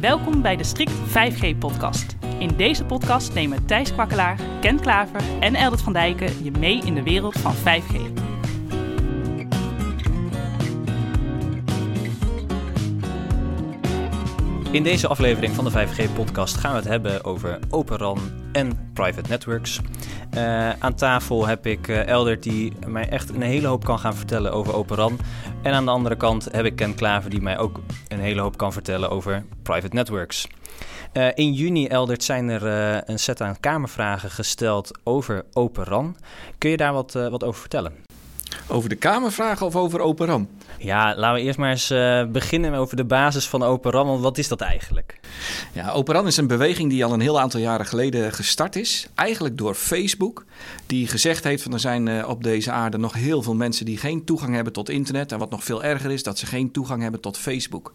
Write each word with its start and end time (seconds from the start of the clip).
Welkom 0.00 0.42
bij 0.42 0.56
de 0.56 0.64
Strict 0.64 0.92
5G-podcast. 0.92 2.16
In 2.38 2.56
deze 2.56 2.84
podcast 2.84 3.34
nemen 3.34 3.66
Thijs 3.66 3.92
Kwakkelaar, 3.92 4.40
Ken 4.60 4.80
Klaver 4.80 5.20
en 5.40 5.54
Eldert 5.54 5.82
van 5.82 5.92
Dijken 5.92 6.44
je 6.44 6.50
mee 6.50 6.80
in 6.84 6.94
de 6.94 7.02
wereld 7.02 7.38
van 7.38 7.54
5G. 7.54 8.27
In 14.70 14.82
deze 14.82 15.08
aflevering 15.08 15.54
van 15.54 15.64
de 15.64 15.70
5G-podcast 15.70 16.56
gaan 16.56 16.70
we 16.70 16.76
het 16.76 16.88
hebben 16.88 17.24
over 17.24 17.58
Open 17.70 17.96
RAN 17.96 18.18
en 18.52 18.90
private 18.92 19.28
networks. 19.28 19.80
Uh, 20.34 20.70
aan 20.70 20.94
tafel 20.94 21.46
heb 21.46 21.66
ik 21.66 21.88
uh, 21.88 22.06
Eldert 22.06 22.42
die 22.42 22.72
mij 22.86 23.08
echt 23.08 23.28
een 23.28 23.42
hele 23.42 23.66
hoop 23.66 23.84
kan 23.84 23.98
gaan 23.98 24.14
vertellen 24.14 24.52
over 24.52 24.74
Open 24.74 24.96
RAN. 24.96 25.18
En 25.62 25.72
aan 25.72 25.84
de 25.84 25.90
andere 25.90 26.16
kant 26.16 26.48
heb 26.52 26.64
ik 26.64 26.76
Ken 26.76 26.94
Klaver 26.94 27.30
die 27.30 27.40
mij 27.40 27.58
ook 27.58 27.80
een 28.08 28.20
hele 28.20 28.40
hoop 28.40 28.56
kan 28.56 28.72
vertellen 28.72 29.10
over 29.10 29.44
private 29.62 29.94
networks. 29.94 30.46
Uh, 31.12 31.28
in 31.34 31.52
juni, 31.52 31.86
Eldert, 31.86 32.24
zijn 32.24 32.48
er 32.48 32.64
een 33.10 33.18
set 33.18 33.40
aan 33.40 33.60
kamervragen 33.60 34.30
gesteld 34.30 34.98
over 35.04 35.44
Open 35.52 35.84
RAN. 35.84 36.16
Kun 36.58 36.70
je 36.70 36.76
daar 36.76 36.92
wat, 36.92 37.12
wat 37.12 37.44
over 37.44 37.60
vertellen? 37.60 38.07
Over 38.68 38.88
de 38.88 38.94
kamervragen 38.94 39.66
of 39.66 39.76
over 39.76 40.00
Open 40.00 40.26
RAN? 40.26 40.48
Ja, 40.78 41.16
laten 41.16 41.40
we 41.40 41.46
eerst 41.46 41.58
maar 41.58 41.70
eens 41.70 41.90
uh, 41.90 42.24
beginnen 42.24 42.74
over 42.74 42.96
de 42.96 43.04
basis 43.04 43.48
van 43.48 43.62
Open. 43.62 43.92
Want 43.92 44.22
wat 44.22 44.38
is 44.38 44.48
dat 44.48 44.60
eigenlijk? 44.60 45.20
Ja, 45.72 45.90
Open 45.90 46.14
RAN 46.14 46.26
is 46.26 46.36
een 46.36 46.46
beweging 46.46 46.90
die 46.90 47.04
al 47.04 47.12
een 47.12 47.20
heel 47.20 47.40
aantal 47.40 47.60
jaren 47.60 47.86
geleden 47.86 48.32
gestart 48.32 48.76
is. 48.76 49.08
Eigenlijk 49.14 49.58
door 49.58 49.74
Facebook. 49.74 50.44
Die 50.86 51.06
gezegd 51.06 51.44
heeft 51.44 51.62
van 51.62 51.72
er 51.72 51.80
zijn 51.80 52.06
uh, 52.06 52.28
op 52.28 52.42
deze 52.42 52.70
aarde 52.70 52.98
nog 52.98 53.12
heel 53.12 53.42
veel 53.42 53.54
mensen 53.54 53.84
die 53.84 53.96
geen 53.96 54.24
toegang 54.24 54.54
hebben 54.54 54.72
tot 54.72 54.88
internet. 54.88 55.32
En 55.32 55.38
wat 55.38 55.50
nog 55.50 55.64
veel 55.64 55.84
erger 55.84 56.10
is, 56.10 56.22
dat 56.22 56.38
ze 56.38 56.46
geen 56.46 56.70
toegang 56.70 57.02
hebben 57.02 57.20
tot 57.20 57.36
Facebook. 57.36 57.92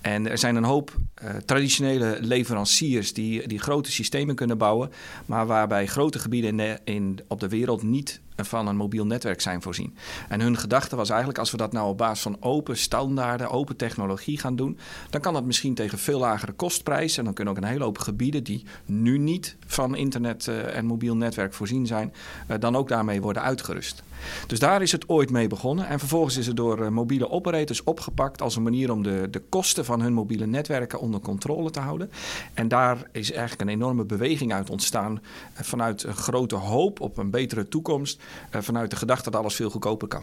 En 0.00 0.30
er 0.30 0.38
zijn 0.38 0.56
een 0.56 0.64
hoop 0.64 0.96
uh, 1.24 1.30
traditionele 1.46 2.18
leveranciers 2.20 3.12
die, 3.12 3.48
die 3.48 3.58
grote 3.58 3.92
systemen 3.92 4.34
kunnen 4.34 4.58
bouwen. 4.58 4.90
Maar 5.26 5.46
waarbij 5.46 5.86
grote 5.86 6.18
gebieden 6.18 6.50
in 6.50 6.56
de, 6.56 6.78
in, 6.84 7.20
op 7.28 7.40
de 7.40 7.48
wereld 7.48 7.82
niet 7.82 8.20
van 8.36 8.66
een 8.66 8.76
mobiel 8.76 9.06
netwerk 9.06 9.40
zijn 9.40 9.62
voorzien. 9.62 9.96
En 10.28 10.40
hun 10.40 10.56
gedachte 10.56 10.96
was 10.96 11.08
eigenlijk, 11.08 11.38
als 11.38 11.50
we 11.50 11.56
dat 11.56 11.72
nou 11.72 11.88
op 11.88 11.98
basis 11.98 12.22
van 12.22 12.36
open 12.40 12.76
standaarden, 12.76 13.50
open 13.50 13.76
technologie 13.76 14.38
gaan 14.38 14.56
doen, 14.56 14.78
dan 15.10 15.20
kan 15.20 15.32
dat 15.32 15.44
misschien 15.44 15.74
tegen 15.74 15.98
veel 15.98 16.18
lagere 16.18 16.52
kostprijs. 16.52 17.18
En 17.18 17.24
dan 17.24 17.34
kunnen 17.34 17.54
ook 17.54 17.62
een 17.62 17.68
hele 17.68 17.84
hoop 17.84 17.98
gebieden 17.98 18.44
die 18.44 18.64
nu 18.84 19.18
niet 19.18 19.56
van 19.66 19.96
internet 19.96 20.46
uh, 20.46 20.76
en 20.76 20.86
mobiel 20.86 21.16
netwerk 21.16 21.54
voorzien 21.54 21.86
zijn, 21.86 22.12
uh, 22.50 22.56
dan 22.58 22.76
ook 22.76 22.88
daarmee 22.88 23.20
worden 23.20 23.42
uitgerust. 23.42 24.02
Dus 24.46 24.58
daar 24.58 24.82
is 24.82 24.92
het 24.92 25.08
ooit 25.08 25.30
mee 25.30 25.48
begonnen. 25.48 25.88
En 25.88 25.98
vervolgens 25.98 26.36
is 26.36 26.46
het 26.46 26.56
door 26.56 26.80
uh, 26.80 26.88
mobiele 26.88 27.30
operators 27.30 27.82
opgepakt 27.82 28.42
als 28.42 28.56
een 28.56 28.62
manier 28.62 28.92
om 28.92 29.02
de, 29.02 29.28
de 29.30 29.40
kosten 29.48 29.84
van 29.84 30.00
hun 30.00 30.12
mobiele 30.12 30.46
netwerken 30.46 31.00
onder 31.00 31.20
controle 31.20 31.70
te 31.70 31.80
houden. 31.80 32.10
En 32.54 32.68
daar 32.68 33.08
is 33.12 33.32
eigenlijk 33.32 33.60
een 33.60 33.76
enorme 33.76 34.04
beweging 34.04 34.52
uit 34.52 34.70
ontstaan 34.70 35.22
vanuit 35.54 36.02
een 36.02 36.14
grote 36.14 36.54
hoop 36.54 37.00
op 37.00 37.16
een 37.16 37.30
betere 37.30 37.68
toekomst. 37.68 38.22
vanuit 38.50 38.90
de 38.90 38.96
gedachte 38.96 39.30
dat 39.30 39.40
alles 39.40 39.54
veel 39.54 39.70
goedkoper 39.70 40.08
kan. 40.08 40.22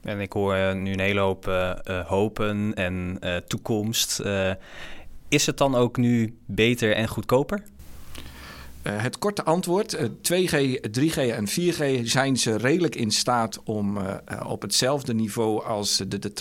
En 0.00 0.20
ik 0.20 0.32
hoor 0.32 0.76
nu 0.76 0.92
een 0.92 1.00
hele 1.00 1.20
hoop 1.20 1.44
hopen 2.06 2.74
en 2.74 3.18
toekomst. 3.46 4.22
is 5.28 5.46
het 5.46 5.58
dan 5.58 5.74
ook 5.74 5.96
nu 5.96 6.38
beter 6.46 6.92
en 6.92 7.08
goedkoper? 7.08 7.62
Uh, 8.86 8.92
het 9.02 9.18
korte 9.18 9.44
antwoord: 9.44 9.94
uh, 9.94 10.00
2G, 10.02 10.76
3G 11.00 11.16
en 11.16 11.48
4G 11.48 12.02
zijn 12.02 12.36
ze 12.36 12.56
redelijk 12.56 12.94
in 12.94 13.10
staat 13.10 13.60
om 13.64 13.96
uh, 13.96 14.14
op 14.46 14.62
hetzelfde 14.62 15.14
niveau 15.14 15.64
als 15.64 16.02
de, 16.08 16.18
de, 16.18 16.32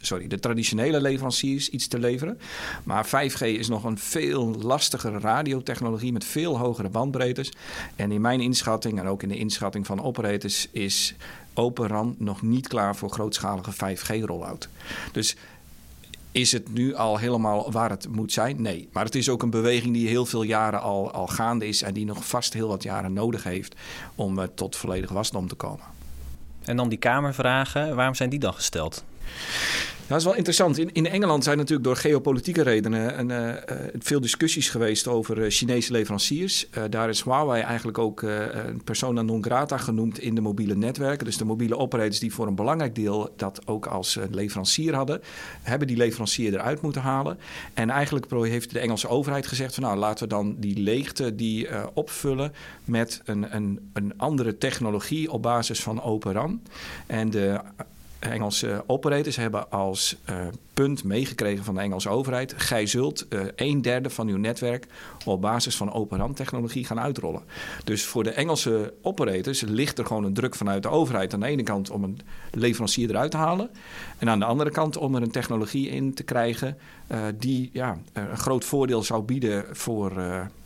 sorry, 0.00 0.26
de 0.26 0.38
traditionele 0.38 1.00
leveranciers 1.00 1.68
iets 1.68 1.88
te 1.88 1.98
leveren. 1.98 2.38
Maar 2.84 3.06
5G 3.06 3.40
is 3.40 3.68
nog 3.68 3.84
een 3.84 3.98
veel 3.98 4.54
lastigere 4.62 5.18
radiotechnologie 5.18 6.12
met 6.12 6.24
veel 6.24 6.58
hogere 6.58 6.88
bandbreedtes. 6.88 7.52
En 7.96 8.12
in 8.12 8.20
mijn 8.20 8.40
inschatting 8.40 8.98
en 8.98 9.06
ook 9.06 9.22
in 9.22 9.28
de 9.28 9.38
inschatting 9.38 9.86
van 9.86 10.02
operators 10.02 10.68
is 10.70 11.14
Open 11.54 11.86
RAN 11.86 12.14
nog 12.18 12.42
niet 12.42 12.68
klaar 12.68 12.96
voor 12.96 13.10
grootschalige 13.10 13.72
5G-rollout. 13.72 14.68
Dus 15.12 15.36
is 16.32 16.52
het 16.52 16.72
nu 16.72 16.94
al 16.94 17.18
helemaal 17.18 17.72
waar 17.72 17.90
het 17.90 18.08
moet 18.08 18.32
zijn? 18.32 18.62
Nee. 18.62 18.88
Maar 18.92 19.04
het 19.04 19.14
is 19.14 19.28
ook 19.28 19.42
een 19.42 19.50
beweging 19.50 19.92
die 19.94 20.08
heel 20.08 20.26
veel 20.26 20.42
jaren 20.42 20.80
al, 20.80 21.10
al 21.10 21.26
gaande 21.26 21.66
is 21.66 21.82
en 21.82 21.94
die 21.94 22.04
nog 22.04 22.28
vast 22.28 22.52
heel 22.52 22.68
wat 22.68 22.82
jaren 22.82 23.12
nodig 23.12 23.42
heeft 23.42 23.74
om 24.14 24.38
uh, 24.38 24.44
tot 24.54 24.76
volledige 24.76 25.14
wasdom 25.14 25.48
te 25.48 25.54
komen. 25.54 25.84
En 26.64 26.76
dan 26.76 26.88
die 26.88 26.98
Kamervragen, 26.98 27.96
waarom 27.96 28.14
zijn 28.14 28.30
die 28.30 28.38
dan 28.38 28.54
gesteld? 28.54 29.04
Dat 30.12 30.20
is 30.20 30.26
wel 30.26 30.36
interessant. 30.36 30.78
In, 30.78 30.92
in 30.92 31.06
Engeland 31.06 31.44
zijn 31.44 31.56
natuurlijk 31.56 31.84
door 31.84 31.96
geopolitieke 31.96 32.62
redenen 32.62 33.18
een, 33.18 33.30
uh, 33.30 33.54
veel 33.98 34.20
discussies 34.20 34.68
geweest 34.68 35.08
over 35.08 35.38
uh, 35.38 35.50
Chinese 35.50 35.92
leveranciers. 35.92 36.68
Daar 36.90 37.08
is 37.08 37.22
Huawei 37.22 37.62
eigenlijk 37.62 37.98
ook 37.98 38.22
een 38.22 38.84
persona 38.84 39.22
non 39.22 39.42
grata 39.42 39.76
genoemd 39.76 40.18
in 40.18 40.34
de 40.34 40.40
mobiele 40.40 40.76
netwerken. 40.76 41.24
Dus 41.24 41.36
de 41.36 41.44
mobiele 41.44 41.76
operators 41.76 42.18
die 42.18 42.32
voor 42.32 42.46
een 42.46 42.54
belangrijk 42.54 42.94
deel 42.94 43.32
dat 43.36 43.66
ook 43.66 43.86
als 43.86 44.18
leverancier 44.30 44.94
hadden, 44.94 45.20
hebben 45.62 45.88
die 45.88 45.96
leverancier 45.96 46.54
eruit 46.54 46.80
moeten 46.82 47.02
halen. 47.02 47.38
En 47.74 47.90
eigenlijk 47.90 48.26
heeft 48.30 48.72
de 48.72 48.78
Engelse 48.78 49.08
overheid 49.08 49.46
gezegd 49.46 49.74
van 49.74 49.82
nou 49.82 49.96
laten 49.96 50.24
we 50.24 50.34
dan 50.34 50.56
die 50.58 50.78
leegte 50.78 51.34
die 51.34 51.68
opvullen 51.94 52.52
met 52.84 53.20
een, 53.24 53.56
een, 53.56 53.90
een 53.92 54.12
andere 54.16 54.58
technologie 54.58 55.32
op 55.32 55.42
basis 55.42 55.80
van 55.82 56.02
Open 56.02 56.32
RAN. 56.32 56.62
En 57.06 57.30
de 57.30 57.60
Engelse 58.30 58.84
operators 58.86 59.36
hebben 59.36 59.70
als 59.70 60.16
uh, 60.30 60.36
punt 60.74 61.04
meegekregen 61.04 61.64
van 61.64 61.74
de 61.74 61.80
Engelse 61.80 62.08
overheid: 62.08 62.54
gij 62.56 62.86
zult 62.86 63.26
uh, 63.28 63.40
een 63.56 63.82
derde 63.82 64.10
van 64.10 64.28
uw 64.28 64.36
netwerk 64.36 64.86
op 65.24 65.40
basis 65.40 65.76
van 65.76 65.92
open 65.92 66.18
RAN 66.18 66.34
technologie 66.34 66.84
gaan 66.84 67.00
uitrollen. 67.00 67.42
Dus 67.84 68.04
voor 68.04 68.24
de 68.24 68.30
Engelse 68.30 68.94
operators 69.02 69.60
ligt 69.60 69.98
er 69.98 70.06
gewoon 70.06 70.24
een 70.24 70.34
druk 70.34 70.54
vanuit 70.54 70.82
de 70.82 70.88
overheid 70.88 71.34
aan 71.34 71.40
de 71.40 71.46
ene 71.46 71.62
kant 71.62 71.90
om 71.90 72.04
een 72.04 72.20
leverancier 72.50 73.10
eruit 73.10 73.30
te 73.30 73.36
halen, 73.36 73.70
en 74.18 74.28
aan 74.28 74.38
de 74.38 74.44
andere 74.44 74.70
kant 74.70 74.96
om 74.96 75.14
er 75.14 75.22
een 75.22 75.30
technologie 75.30 75.88
in 75.88 76.14
te 76.14 76.22
krijgen 76.22 76.78
die 77.38 77.70
ja, 77.72 77.98
een 78.12 78.36
groot 78.36 78.64
voordeel 78.64 79.02
zou 79.02 79.22
bieden 79.22 79.64
voor 79.70 80.12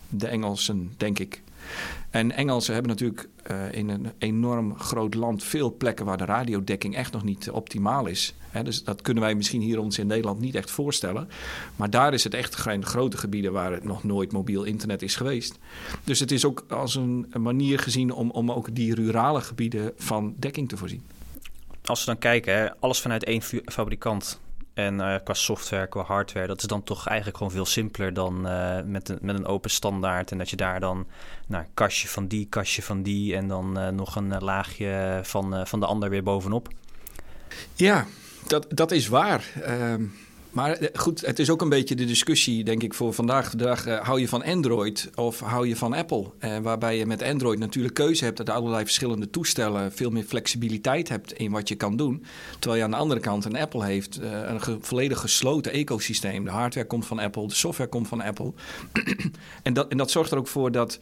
de 0.08 0.26
Engelsen, 0.26 0.92
denk 0.96 1.18
ik. 1.18 1.42
En 2.10 2.32
Engelsen 2.32 2.72
hebben 2.72 2.90
natuurlijk 2.90 3.28
uh, 3.50 3.72
in 3.72 3.88
een 3.88 4.12
enorm 4.18 4.78
groot 4.78 5.14
land 5.14 5.44
veel 5.44 5.74
plekken 5.76 6.04
waar 6.04 6.16
de 6.16 6.24
radiodekking 6.24 6.96
echt 6.96 7.12
nog 7.12 7.24
niet 7.24 7.50
optimaal 7.50 8.06
is. 8.06 8.34
Dus 8.62 8.84
dat 8.84 9.02
kunnen 9.02 9.22
wij 9.22 9.34
misschien 9.34 9.60
hier 9.60 9.80
ons 9.80 9.98
in 9.98 10.06
Nederland 10.06 10.40
niet 10.40 10.54
echt 10.54 10.70
voorstellen. 10.70 11.28
Maar 11.76 11.90
daar 11.90 12.14
is 12.14 12.24
het 12.24 12.34
echt 12.34 12.56
geen 12.56 12.84
grote 12.84 13.16
gebieden 13.16 13.52
waar 13.52 13.72
het 13.72 13.84
nog 13.84 14.04
nooit 14.04 14.32
mobiel 14.32 14.64
internet 14.64 15.02
is 15.02 15.16
geweest. 15.16 15.58
Dus 16.04 16.20
het 16.20 16.32
is 16.32 16.44
ook 16.44 16.64
als 16.68 16.94
een, 16.94 17.26
manier 17.38 17.78
gezien 17.78 18.12
om, 18.12 18.30
om 18.30 18.52
ook 18.52 18.74
die 18.74 18.94
rurale 18.94 19.40
gebieden 19.40 19.92
van 19.96 20.34
dekking 20.38 20.68
te 20.68 20.76
voorzien. 20.76 21.02
Als 21.84 22.00
we 22.00 22.06
dan 22.06 22.18
kijken, 22.18 22.76
alles 22.80 23.00
vanuit 23.00 23.24
één 23.24 23.42
fabrikant 23.64 24.40
en 24.76 24.94
uh, 24.94 25.14
qua 25.24 25.34
software, 25.34 25.86
qua 25.86 26.02
hardware, 26.02 26.46
dat 26.46 26.60
is 26.60 26.68
dan 26.68 26.82
toch 26.82 27.06
eigenlijk 27.06 27.36
gewoon 27.36 27.52
veel 27.52 27.66
simpeler 27.66 28.14
dan 28.14 28.46
uh, 28.46 28.78
met, 28.84 29.08
een, 29.08 29.18
met 29.20 29.38
een 29.38 29.46
open 29.46 29.70
standaard. 29.70 30.30
En 30.30 30.38
dat 30.38 30.50
je 30.50 30.56
daar 30.56 30.80
dan 30.80 31.06
nou, 31.46 31.64
kastje 31.74 32.08
van 32.08 32.26
die, 32.26 32.46
kastje 32.46 32.82
van 32.82 33.02
die 33.02 33.36
en 33.36 33.48
dan 33.48 33.78
uh, 33.78 33.88
nog 33.88 34.16
een 34.16 34.38
laagje 34.38 35.20
van, 35.22 35.66
van 35.66 35.80
de 35.80 35.86
ander 35.86 36.10
weer 36.10 36.22
bovenop. 36.22 36.68
Ja, 37.74 38.06
dat, 38.46 38.66
dat 38.68 38.90
is 38.90 39.08
waar. 39.08 39.44
Um 39.68 40.14
maar 40.56 40.72
eh, 40.72 40.88
goed, 40.92 41.26
het 41.26 41.38
is 41.38 41.50
ook 41.50 41.62
een 41.62 41.68
beetje 41.68 41.94
de 41.94 42.04
discussie, 42.04 42.64
denk 42.64 42.82
ik, 42.82 42.94
voor 42.94 43.12
vandaag 43.12 43.50
de 43.50 43.56
dag. 43.56 43.86
Uh, 43.86 44.00
hou 44.00 44.20
je 44.20 44.28
van 44.28 44.44
Android 44.44 45.10
of 45.14 45.40
hou 45.40 45.68
je 45.68 45.76
van 45.76 45.92
Apple? 45.92 46.30
Uh, 46.40 46.58
waarbij 46.58 46.98
je 46.98 47.06
met 47.06 47.22
Android 47.22 47.58
natuurlijk 47.58 47.94
keuze 47.94 48.24
hebt 48.24 48.38
uit 48.38 48.50
allerlei 48.50 48.84
verschillende 48.84 49.30
toestellen. 49.30 49.92
Veel 49.92 50.10
meer 50.10 50.22
flexibiliteit 50.22 51.08
hebt 51.08 51.32
in 51.32 51.50
wat 51.50 51.68
je 51.68 51.74
kan 51.74 51.96
doen. 51.96 52.24
Terwijl 52.58 52.76
je 52.76 52.84
aan 52.84 52.90
de 52.90 52.96
andere 52.96 53.20
kant 53.20 53.44
een 53.44 53.56
Apple 53.56 53.84
heeft. 53.84 54.20
Een 54.22 54.60
volledig 54.80 55.20
gesloten 55.20 55.72
ecosysteem. 55.72 56.44
De 56.44 56.50
hardware 56.50 56.86
komt 56.86 57.06
van 57.06 57.18
Apple, 57.18 57.46
de 57.46 57.54
software 57.54 57.90
komt 57.90 58.08
van 58.08 58.20
Apple. 58.20 58.52
en, 59.62 59.74
dat, 59.74 59.88
en 59.88 59.96
dat 59.96 60.10
zorgt 60.10 60.30
er 60.30 60.38
ook 60.38 60.48
voor 60.48 60.72
dat 60.72 60.98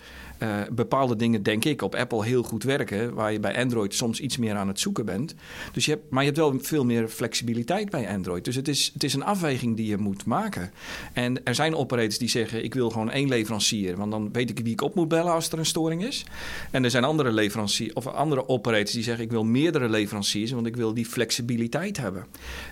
bepaalde 0.72 1.16
dingen, 1.16 1.42
denk 1.42 1.64
ik, 1.64 1.82
op 1.82 1.94
Apple 1.94 2.24
heel 2.24 2.42
goed 2.42 2.62
werken. 2.62 3.14
Waar 3.14 3.32
je 3.32 3.40
bij 3.40 3.58
Android 3.58 3.94
soms 3.94 4.20
iets 4.20 4.36
meer 4.36 4.54
aan 4.54 4.68
het 4.68 4.80
zoeken 4.80 5.04
bent. 5.04 5.34
Dus 5.72 5.84
je 5.84 5.90
hebt, 5.90 6.10
maar 6.10 6.20
je 6.20 6.28
hebt 6.28 6.40
wel 6.40 6.58
veel 6.60 6.84
meer 6.84 7.08
flexibiliteit 7.08 7.90
bij 7.90 8.08
Android. 8.08 8.44
Dus 8.44 8.56
het 8.56 8.68
is, 8.68 8.90
het 8.92 9.04
is 9.04 9.14
een 9.14 9.24
afweging 9.24 9.43
die 9.52 9.86
je 9.86 9.96
moet 9.96 10.24
maken. 10.24 10.70
En 11.12 11.44
er 11.44 11.54
zijn 11.54 11.74
operators 11.74 12.18
die 12.18 12.28
zeggen: 12.28 12.64
ik 12.64 12.74
wil 12.74 12.90
gewoon 12.90 13.10
één 13.10 13.28
leverancier, 13.28 13.96
want 13.96 14.10
dan 14.10 14.32
weet 14.32 14.50
ik 14.50 14.58
wie 14.58 14.72
ik 14.72 14.80
op 14.80 14.94
moet 14.94 15.08
bellen 15.08 15.32
als 15.32 15.50
er 15.50 15.58
een 15.58 15.66
storing 15.66 16.04
is. 16.04 16.24
En 16.70 16.84
er 16.84 16.90
zijn 16.90 17.04
andere 17.04 17.32
leveranciers 17.32 17.92
of 17.92 18.06
andere 18.06 18.48
operators 18.48 18.92
die 18.92 19.02
zeggen: 19.02 19.24
ik 19.24 19.30
wil 19.30 19.44
meerdere 19.44 19.88
leveranciers, 19.88 20.50
want 20.50 20.66
ik 20.66 20.76
wil 20.76 20.94
die 20.94 21.06
flexibiliteit 21.06 21.96
hebben. 21.96 22.26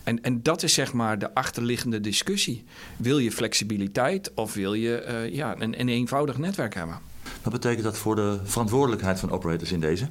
En, 0.04 0.22
en 0.22 0.42
dat 0.42 0.62
is 0.62 0.74
zeg 0.74 0.92
maar 0.92 1.18
de 1.18 1.34
achterliggende 1.34 2.00
discussie. 2.00 2.64
Wil 2.96 3.18
je 3.18 3.32
flexibiliteit 3.32 4.30
of 4.34 4.54
wil 4.54 4.74
je 4.74 5.04
uh, 5.08 5.34
ja, 5.34 5.54
een, 5.58 5.80
een 5.80 5.88
eenvoudig 5.88 6.38
netwerk 6.38 6.74
hebben? 6.74 6.98
Wat 7.42 7.52
betekent 7.52 7.84
dat 7.84 7.98
voor 7.98 8.16
de 8.16 8.38
verantwoordelijkheid 8.44 9.20
van 9.20 9.30
operators 9.30 9.72
in 9.72 9.80
deze? 9.80 10.08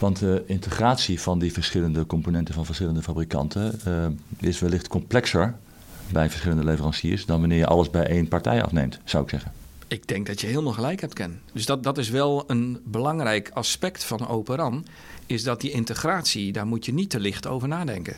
Want 0.00 0.18
de 0.18 0.42
integratie 0.46 1.20
van 1.20 1.38
die 1.38 1.52
verschillende 1.52 2.06
componenten 2.06 2.54
van 2.54 2.64
verschillende 2.64 3.02
fabrikanten 3.02 3.80
uh, 3.88 4.06
is 4.48 4.58
wellicht 4.58 4.88
complexer 4.88 5.54
bij 6.12 6.30
verschillende 6.30 6.64
leveranciers 6.64 7.26
dan 7.26 7.40
wanneer 7.40 7.58
je 7.58 7.66
alles 7.66 7.90
bij 7.90 8.06
één 8.06 8.28
partij 8.28 8.62
afneemt, 8.62 9.00
zou 9.04 9.22
ik 9.22 9.30
zeggen. 9.30 9.52
Ik 9.90 10.06
denk 10.06 10.26
dat 10.26 10.40
je 10.40 10.46
helemaal 10.46 10.72
gelijk 10.72 11.00
hebt, 11.00 11.14
Ken. 11.14 11.40
Dus 11.52 11.66
dat, 11.66 11.82
dat 11.82 11.98
is 11.98 12.08
wel 12.08 12.44
een 12.46 12.80
belangrijk 12.84 13.50
aspect 13.52 14.04
van 14.04 14.28
Open 14.28 14.56
RAN. 14.56 14.86
Is 15.26 15.42
dat 15.42 15.60
die 15.60 15.70
integratie, 15.70 16.52
daar 16.52 16.66
moet 16.66 16.84
je 16.84 16.92
niet 16.92 17.10
te 17.10 17.20
licht 17.20 17.46
over 17.46 17.68
nadenken. 17.68 18.16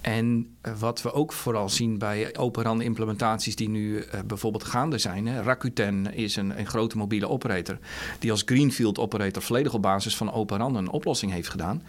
En 0.00 0.56
eh, 0.60 0.72
wat 0.78 1.02
we 1.02 1.12
ook 1.12 1.32
vooral 1.32 1.68
zien 1.68 1.98
bij 1.98 2.36
Open 2.36 2.62
RAN 2.62 2.80
implementaties 2.80 3.56
die 3.56 3.68
nu 3.68 3.96
uh, 3.96 4.20
bijvoorbeeld 4.26 4.64
gaande 4.64 4.98
zijn. 4.98 5.42
Rakuten 5.42 6.14
is 6.14 6.36
een, 6.36 6.58
een, 6.58 6.66
grote 6.66 6.96
mobiele 6.96 7.28
operator 7.28 7.78
die 8.18 8.30
als 8.30 8.42
Greenfield 8.46 8.98
operator 8.98 9.42
volledig 9.42 9.74
op 9.74 9.82
basis 9.82 10.16
van 10.16 10.32
Open 10.32 10.58
RAN 10.58 10.76
een 10.76 10.90
oplossing 10.90 11.32
heeft 11.32 11.48
gedaan 11.48 11.82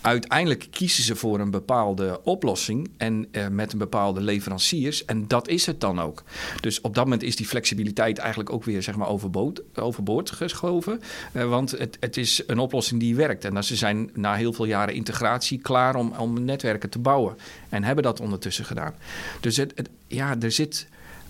uiteindelijk 0.00 0.66
kiezen 0.70 1.02
ze 1.02 1.16
voor 1.16 1.40
een 1.40 1.50
bepaalde 1.50 2.20
oplossing 2.24 2.90
en 2.96 3.28
uh, 3.32 3.48
met 3.48 3.72
een 3.72 3.78
bepaalde 3.78 4.20
leveranciers. 4.20 5.04
En 5.04 5.28
dat 5.28 5.48
is 5.48 5.66
het 5.66 5.80
dan 5.80 6.00
ook. 6.00 6.22
Dus 6.60 6.80
op 6.80 6.94
dat 6.94 7.04
moment 7.04 7.22
is 7.22 7.36
die 7.36 7.46
flexibiliteit 7.46 8.18
eigenlijk 8.18 8.52
ook 8.52 8.64
weer 8.64 8.82
zeg 8.82 8.96
maar, 8.96 9.08
overboord, 9.08 9.62
overboord 9.74 10.30
geschoven. 10.30 11.00
Uh, 11.32 11.48
want 11.48 11.70
het, 11.70 11.96
het, 12.00 12.16
is 12.16 12.42
een 12.46 12.58
oplossing 12.58 13.00
die 13.00 13.16
werkt. 13.16 13.44
En 13.44 13.64
ze 13.64 13.76
zijn 13.76 14.10
na 14.14 14.34
heel 14.34 14.52
veel 14.52 14.64
jaren 14.64 14.94
integratie 14.94 15.58
klaar 15.58 15.94
om, 15.94 16.12
om 16.18 16.44
netwerken 16.44 16.90
te 16.90 16.98
bouwen. 16.98 17.36
En 17.68 17.84
hebben 17.84 18.04
dat 18.04 18.20
ondertussen 18.20 18.64
gedaan. 18.64 18.94
Dus 19.40 19.56
het, 19.56 19.72
het 19.74 19.88
ja, 20.06 20.36
er 20.40 20.52
zit 20.52 20.88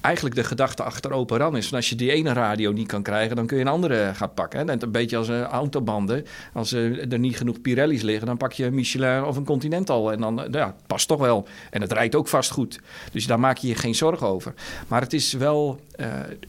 eigenlijk 0.09 0.35
de 0.35 0.45
gedachte 0.45 0.83
achter 0.83 1.13
Open 1.13 1.39
RAN 1.39 1.57
is... 1.57 1.69
van 1.69 1.77
als 1.77 1.89
je 1.89 1.95
die 1.95 2.13
ene 2.13 2.33
radio 2.33 2.73
niet 2.73 2.87
kan 2.87 3.03
krijgen, 3.03 3.37
dan 3.37 3.47
kun 3.47 3.57
je 3.57 3.63
een 3.63 3.69
andere 3.69 4.11
gaan 4.15 4.35
pakken. 4.35 4.67
Net 4.67 4.83
een 4.83 4.91
beetje 4.91 5.17
als 5.17 5.29
uh, 5.29 5.43
autobanden. 5.43 6.25
Als 6.53 6.73
uh, 6.73 7.13
er 7.13 7.19
niet 7.19 7.37
genoeg 7.37 7.61
Pirelli's 7.61 8.03
liggen, 8.03 8.27
dan 8.27 8.37
pak 8.37 8.53
je 8.53 8.65
een 8.65 8.75
Michelin 8.75 9.25
of 9.25 9.37
een 9.37 9.45
Continental. 9.45 10.13
En 10.13 10.21
dan, 10.21 10.41
uh, 10.41 10.47
ja, 10.51 10.75
past 10.87 11.09
toch 11.09 11.21
wel. 11.21 11.47
En 11.71 11.81
het 11.81 11.93
rijdt 11.93 12.15
ook 12.15 12.29
vast 12.29 12.51
goed. 12.51 12.81
Dus 13.13 13.27
daar 13.27 13.41
maak 13.41 13.57
je 13.57 13.69
je 13.69 13.75
geen 13.75 13.95
zorgen 13.95 14.27
over. 14.27 14.55
Maar 14.89 15.01
het 15.01 15.13
is 15.13 15.33
wel, 15.33 15.81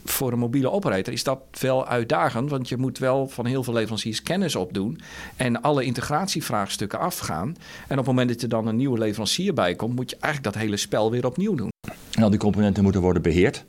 voor 0.04 0.32
een 0.32 0.38
mobiele 0.38 0.70
operator 0.70 1.12
is 1.12 1.24
dat 1.24 1.40
wel 1.60 1.86
uitdagend. 1.86 2.50
Want 2.50 2.68
je 2.68 2.76
moet 2.76 2.98
wel 2.98 3.28
van 3.28 3.46
heel 3.46 3.62
veel 3.62 3.74
leveranciers 3.74 4.22
kennis 4.22 4.56
opdoen. 4.56 5.00
En 5.36 5.62
alle 5.62 5.84
integratievraagstukken 5.84 6.98
afgaan. 6.98 7.56
En 7.88 7.98
op 7.98 8.06
het 8.06 8.06
moment 8.06 8.28
dat 8.28 8.42
er 8.42 8.48
dan 8.48 8.66
een 8.66 8.76
nieuwe 8.76 8.98
leverancier 8.98 9.54
bij 9.54 9.74
komt... 9.74 9.94
moet 9.96 10.10
je 10.10 10.16
eigenlijk 10.20 10.54
dat 10.54 10.62
hele 10.62 10.76
spel 10.76 11.10
weer 11.10 11.26
opnieuw 11.26 11.54
doen. 11.54 11.70
En 12.20 12.26
al 12.26 12.32
die 12.32 12.40
componenten 12.40 12.82
moeten 12.82 13.00
worden 13.00 13.22
beheerd. 13.22 13.64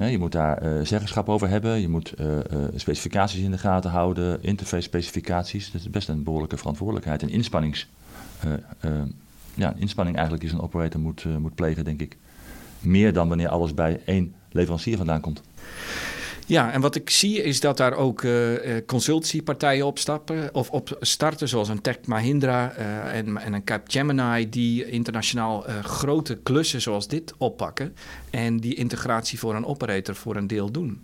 Je 0.00 0.18
moet 0.18 0.32
daar 0.32 0.62
uh, 0.62 0.84
zeggenschap 0.84 1.28
over 1.28 1.48
hebben. 1.48 1.80
Je 1.80 1.88
moet 1.88 2.14
uh, 2.20 2.26
uh, 2.26 2.40
specificaties 2.74 3.42
in 3.42 3.50
de 3.50 3.58
gaten 3.58 3.90
houden, 3.90 4.42
interface 4.42 4.82
specificaties. 4.82 5.70
Dat 5.72 5.80
is 5.80 5.90
best 5.90 6.08
een 6.08 6.22
behoorlijke 6.22 6.56
verantwoordelijkheid. 6.56 7.22
En 7.22 7.28
inspannings, 7.28 7.88
ja, 9.54 9.74
inspanning 9.76 10.16
eigenlijk 10.16 10.46
is 10.46 10.52
een 10.52 10.60
operator 10.60 11.00
moet, 11.00 11.24
moet 11.38 11.54
plegen, 11.54 11.84
denk 11.84 12.00
ik. 12.00 12.16
Meer 12.80 13.12
dan 13.12 13.28
wanneer 13.28 13.48
alles 13.48 13.74
bij 13.74 14.00
één 14.04 14.34
leverancier 14.50 14.96
vandaan 14.96 15.20
komt. 15.20 15.42
Ja, 16.46 16.72
en 16.72 16.80
wat 16.80 16.94
ik 16.94 17.10
zie 17.10 17.42
is 17.42 17.60
dat 17.60 17.76
daar 17.76 17.94
ook 17.94 18.22
uh, 18.22 18.58
consultancypartijen 18.86 19.86
opstappen 19.86 20.54
of 20.54 20.70
op 20.70 20.96
starten, 21.00 21.48
zoals 21.48 21.68
een 21.68 21.80
Tech 21.80 21.98
Mahindra 22.04 22.74
uh, 22.78 23.16
en, 23.16 23.36
en, 23.36 23.52
een 23.52 23.64
Capgemini, 23.64 24.48
die 24.48 24.90
internationaal 24.90 25.64
grote 25.82 26.38
klussen 26.42 26.80
zoals 26.80 27.08
dit 27.08 27.34
oppakken 27.38 27.94
en 28.30 28.56
die 28.56 28.74
integratie 28.74 29.38
voor 29.38 29.54
een 29.54 29.66
operator 29.66 30.14
voor 30.14 30.36
een 30.36 30.46
deel 30.46 30.70
doen. 30.70 31.00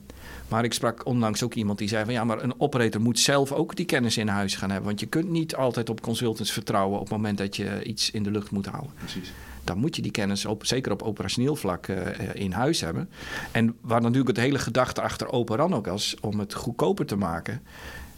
Maar 0.49 0.65
ik 0.65 0.73
sprak 0.73 1.07
onlangs 1.07 1.43
ook 1.43 1.55
iemand 1.55 1.79
die 1.79 1.89
zei 1.89 2.05
van 2.05 2.13
ja, 2.13 2.25
maar 2.25 2.43
een 2.43 2.61
operator 2.61 3.01
moet 3.01 3.19
zelf 3.19 3.53
ook 3.53 3.77
die 3.77 3.87
kennis 3.87 4.17
in 4.17 4.29
huis 4.29 4.55
gaan 4.55 4.71
hebben. 4.71 4.87
Want 4.89 5.01
je 5.01 5.07
kunt 5.07 5.31
niet 5.31 5.55
altijd 5.55 5.91
op 5.91 6.01
consultants 6.01 6.53
vertrouwen 6.53 6.99
op 6.99 7.05
het 7.05 7.17
moment 7.17 7.39
dat 7.39 7.57
je 7.57 7.85
iets 7.85 8.11
in 8.11 8.23
de 8.23 8.31
lucht 8.31 8.51
moet 8.51 8.67
houden. 8.67 8.93
Precies 8.99 9.33
dan 9.65 9.79
moet 9.79 9.97
je 9.97 10.03
die 10.03 10.11
kennis 10.11 10.47
op, 10.47 10.67
zeker 10.67 10.93
op 10.93 11.03
operationeel 11.03 11.57
vlak 11.57 11.87
uh, 11.87 11.97
in 12.33 12.53
huis 12.53 12.81
hebben. 12.81 13.11
En 13.51 13.77
waar 13.81 14.01
natuurlijk 14.01 14.29
het 14.29 14.45
hele 14.45 14.59
gedachte 14.59 15.01
achter 15.01 15.33
Open 15.33 15.57
RAN 15.57 15.75
ook 15.75 15.87
was 15.87 16.17
om 16.21 16.39
het 16.39 16.55
goedkoper 16.55 17.07
te 17.07 17.17
maken. 17.17 17.63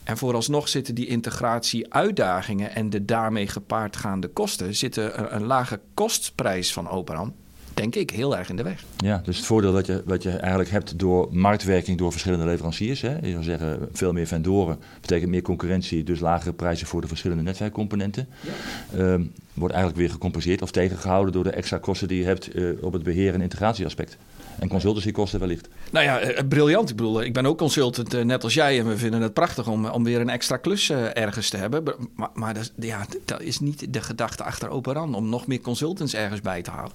En 0.05 0.17
vooralsnog 0.17 0.69
zitten 0.69 0.94
die 0.94 1.06
integratie-uitdagingen 1.06 2.75
en 2.75 2.91
de 2.91 3.05
daarmee 3.05 3.46
gepaardgaande 3.46 4.29
kosten, 4.29 4.75
zitten 4.75 5.19
een, 5.19 5.35
een 5.35 5.44
lage 5.44 5.81
kostprijs 5.94 6.73
van 6.73 6.88
Open 6.88 7.14
RAN 7.14 7.35
denk 7.75 7.94
ik, 7.94 8.11
heel 8.11 8.37
erg 8.37 8.49
in 8.49 8.56
de 8.56 8.62
weg. 8.62 8.85
Ja, 8.97 9.21
dus 9.25 9.37
het 9.37 9.47
voordeel 9.47 9.73
dat 9.73 9.87
je, 9.87 10.03
wat 10.05 10.23
je 10.23 10.31
eigenlijk 10.31 10.71
hebt 10.71 10.99
door 10.99 11.29
marktwerking 11.31 11.99
door 11.99 12.11
verschillende 12.11 12.44
leveranciers. 12.44 13.00
Hè, 13.00 13.19
je 13.23 13.31
zou 13.31 13.43
zeggen, 13.43 13.88
veel 13.93 14.12
meer 14.12 14.26
vendoren 14.26 14.79
betekent 15.00 15.31
meer 15.31 15.43
concurrentie, 15.43 16.05
dus 16.05 16.21
lagere 16.21 16.53
prijzen 16.53 16.87
voor 16.87 17.00
de 17.00 17.09
verschillende 17.09 17.43
netwerkcomponenten. 17.43 18.29
Ja. 18.41 18.53
Um, 18.99 19.32
wordt 19.55 19.75
eigenlijk 19.75 20.03
weer 20.03 20.12
gecompenseerd 20.12 20.62
of 20.62 20.71
tegengehouden 20.71 21.32
door 21.32 21.44
de 21.44 21.50
extra 21.50 21.79
kosten 21.79 22.09
die 22.09 22.19
je 22.19 22.25
hebt 22.25 22.56
uh, 22.56 22.82
op 22.82 22.93
het 22.93 23.03
beheer- 23.03 23.35
en 23.35 23.41
integratieaspect. 23.41 24.17
En 24.59 24.69
consultancykosten 24.69 25.41
wellicht. 25.41 25.69
Nou 25.91 26.05
ja, 26.05 26.31
uh, 26.31 26.38
briljant. 26.49 26.91
Ik 26.91 26.97
bedoel, 26.97 27.23
ik 27.23 27.32
ben 27.32 27.47
ook 27.47 27.59
consultant, 27.59 28.15
uh, 28.15 28.25
net 28.25 28.44
als 28.44 28.55
jij. 28.55 28.79
En 28.79 28.88
we 28.88 28.97
vinden 28.97 29.23
het 29.23 29.32
prachtig 29.32 29.69
om, 29.69 29.87
om 29.87 30.05
weer 30.05 30.21
een 30.21 30.29
extra 30.29 30.56
klus 30.56 30.91
ergens 30.91 31.50
te 31.50 31.56
hebben. 31.56 31.82
Maar, 32.15 32.31
maar 32.35 32.55
dat, 32.55 32.73
ja, 32.76 33.06
dat 33.25 33.41
is 33.41 33.61
niet 33.61 33.93
de 33.93 34.03
gedachte 34.03 34.44
achter 34.44 34.69
Operan, 34.69 35.15
om 35.15 35.29
nog 35.29 35.47
meer 35.47 35.61
consultants 35.61 36.15
ergens 36.15 36.41
bij 36.41 36.62
te 36.62 36.71
halen. 36.71 36.93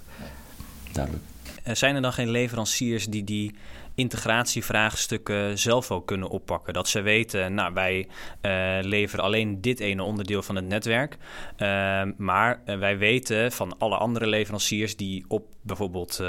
Duidelijk. 0.92 1.24
Zijn 1.64 1.96
er 1.96 2.02
dan 2.02 2.14
geen 2.14 2.30
leveranciers 2.30 3.06
die 3.06 3.24
die 3.24 3.56
integratievraagstukken 3.96 5.60
zelf 5.60 5.92
ook 5.92 6.08
kunnen 6.08 6.30
oppakken? 6.30 6.74
Dat 6.74 6.88
ze 6.88 7.02
weten, 7.02 7.54
nou, 7.54 7.74
wij 7.74 8.08
uh, 8.42 8.78
leveren 8.82 9.26
alleen 9.26 9.62
dit 9.62 9.80
ene 9.80 10.04
onderdeel 10.04 10.42
van 10.42 10.56
het 10.56 10.66
netwerk. 10.66 11.18
Uh, 11.58 12.02
maar 12.18 12.62
wij 12.66 12.98
weten 12.98 13.52
van 13.52 13.78
alle 13.78 13.98
andere 13.98 14.28
leveranciers 14.28 14.96
die 14.96 15.26
op 15.28 15.46
bijvoorbeeld 15.62 16.22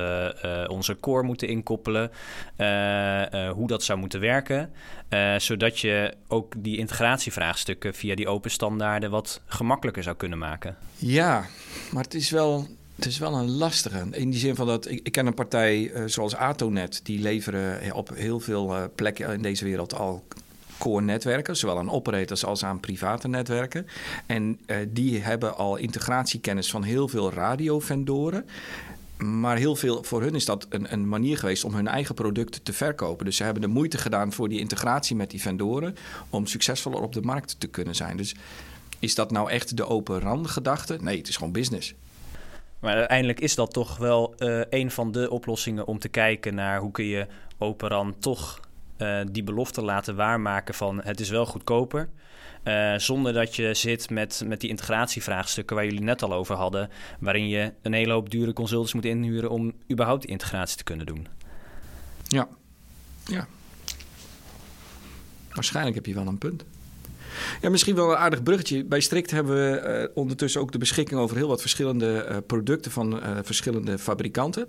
onze 0.69 0.97
core 1.01 1.23
moeten 1.23 1.49
inkoppelen, 1.49 2.11
hoe 3.55 3.67
dat 3.67 3.83
zou 3.83 3.99
moeten 3.99 4.21
werken. 4.21 4.73
zodat 5.37 5.79
je 5.79 6.15
ook 6.29 6.55
die 6.57 6.77
integratievraagstukken 6.79 7.95
via 7.95 8.15
die 8.15 8.29
open 8.29 8.51
standaarden 8.51 9.11
wat 9.11 9.41
gemakkelijker 9.47 10.03
zou 10.03 10.17
kunnen 10.17 10.39
maken. 10.39 10.77
Ja, 10.97 11.47
maar 11.91 12.03
het 12.03 12.15
is 12.15 12.31
wel 12.31 12.67
het 13.05 13.13
is 13.13 13.19
wel 13.19 13.35
een 13.35 13.51
lastige. 13.51 14.07
In 14.11 14.31
die 14.31 14.41
zin 14.41 14.55
van 14.55 14.67
dat 14.67 14.89
ik, 14.89 15.01
ik 15.03 15.13
ken 15.13 15.27
een 15.27 15.35
partij 15.35 15.93
uh, 15.93 16.03
zoals 16.07 16.37
Atonet, 16.37 17.01
die 17.03 17.21
leveren 17.21 17.95
op 17.95 18.11
heel 18.15 18.41
veel 18.41 18.77
uh, 18.77 18.83
plekken 18.95 19.33
in 19.33 19.43
deze 19.43 19.65
wereld 19.65 19.95
al 19.95 20.25
core 20.79 21.03
netwerken, 21.03 21.57
zowel 21.57 21.79
aan 21.79 21.91
operators 21.91 22.45
als 22.45 22.65
aan 22.65 22.81
private 22.81 23.29
netwerken. 23.29 23.87
En 24.27 24.59
uh, 24.67 24.77
die 24.89 25.21
hebben 25.21 25.57
al 25.57 25.77
integratiekennis 25.77 26.71
van 26.71 26.83
heel 26.83 27.09
veel 27.09 27.33
radiovendoren. 27.33 28.47
Maar 29.17 29.57
heel 29.57 29.77
veel 29.77 30.03
voor 30.03 30.23
hun 30.23 30.35
is 30.35 30.45
dat 30.45 30.67
een, 30.69 30.93
een, 30.93 31.09
manier 31.09 31.39
geweest 31.39 31.65
om 31.65 31.75
hun 31.75 31.89
eigen 31.89 32.15
producten 32.15 32.63
te 32.63 32.73
verkopen. 32.73 33.25
Dus 33.25 33.37
ze 33.37 33.45
hebben 33.45 33.63
de 33.63 33.69
moeite 33.69 33.99
gedaan 33.99 34.33
voor 34.33 34.49
die 34.49 34.59
integratie 34.59 35.17
met 35.17 35.31
die 35.31 35.41
vendoren 35.41 35.97
om 36.31 36.47
succesvoller 36.47 37.01
op 37.01 37.13
de 37.13 37.23
markt 37.23 37.57
te 37.59 37.67
kunnen 37.67 37.95
zijn. 37.95 38.17
Dus 38.17 38.35
is 38.99 39.15
dat 39.15 39.31
nou 39.31 39.51
echt 39.51 39.77
de 39.77 39.87
open 39.87 40.21
rand 40.21 40.47
gedachte? 40.47 40.99
Nee, 41.01 41.19
het 41.19 41.29
is 41.29 41.37
gewoon 41.37 41.53
business. 41.53 41.95
Maar 42.81 42.95
uiteindelijk 42.95 43.41
is 43.41 43.55
dat 43.55 43.73
toch 43.73 43.97
wel 43.97 44.35
uh, 44.39 44.61
een 44.71 44.91
van 44.91 45.13
de 45.13 45.31
oplossingen 45.31 45.87
om 45.87 45.99
te 45.99 46.09
kijken 46.09 46.55
naar 46.55 46.81
hoe 46.81 46.91
kun 46.91 47.05
je 47.05 47.27
Operan 47.59 48.19
toch 48.19 48.61
uh, 48.99 49.21
die 49.31 49.43
belofte 49.43 49.83
laten 49.83 50.17
waarmaken 50.17 50.75
van 50.75 51.01
het 51.03 51.21
is 51.21 51.31
wel 51.31 51.47
goedkoper. 51.47 52.09
Uh, 52.65 52.95
zonder 52.97 53.33
dat 53.33 53.57
je 53.57 53.75
zit 53.75 54.11
met, 54.11 54.43
met 54.47 54.61
die 54.61 54.71
integratievraagstukken 54.71 55.77
waar 55.77 55.85
jullie 55.85 56.03
net 56.03 56.23
al 56.23 56.33
over 56.33 56.57
hadden, 56.57 56.91
waarin 57.21 57.49
je 57.49 57.73
een 57.83 57.93
hele 57.93 58.13
hoop 58.13 58.31
dure 58.31 58.53
consultants 58.53 58.95
moet 58.95 59.05
inhuren 59.05 59.51
om 59.51 59.73
überhaupt 59.91 60.25
integratie 60.25 60.77
te 60.77 60.85
kunnen 60.85 61.07
doen. 61.07 61.27
Ja, 62.23 62.49
ja. 63.25 63.47
Waarschijnlijk 65.53 65.97
heb 65.97 66.07
je 66.07 66.15
wel 66.15 66.27
een 66.27 66.39
punt. 66.39 66.65
Ja, 67.61 67.71
misschien 67.71 67.95
wel 67.95 68.11
een 68.11 68.17
aardig 68.17 68.43
bruggetje. 68.43 68.85
Bij 68.85 69.01
Strict 69.01 69.31
hebben 69.31 69.55
we 69.55 70.09
uh, 70.11 70.17
ondertussen 70.17 70.61
ook 70.61 70.73
de 70.73 70.79
beschikking 70.79 71.21
over 71.21 71.37
heel 71.37 71.49
wat 71.49 71.61
verschillende 71.61 72.27
uh, 72.31 72.37
producten 72.47 72.91
van 72.91 73.17
uh, 73.17 73.39
verschillende 73.43 73.99
fabrikanten. 73.99 74.69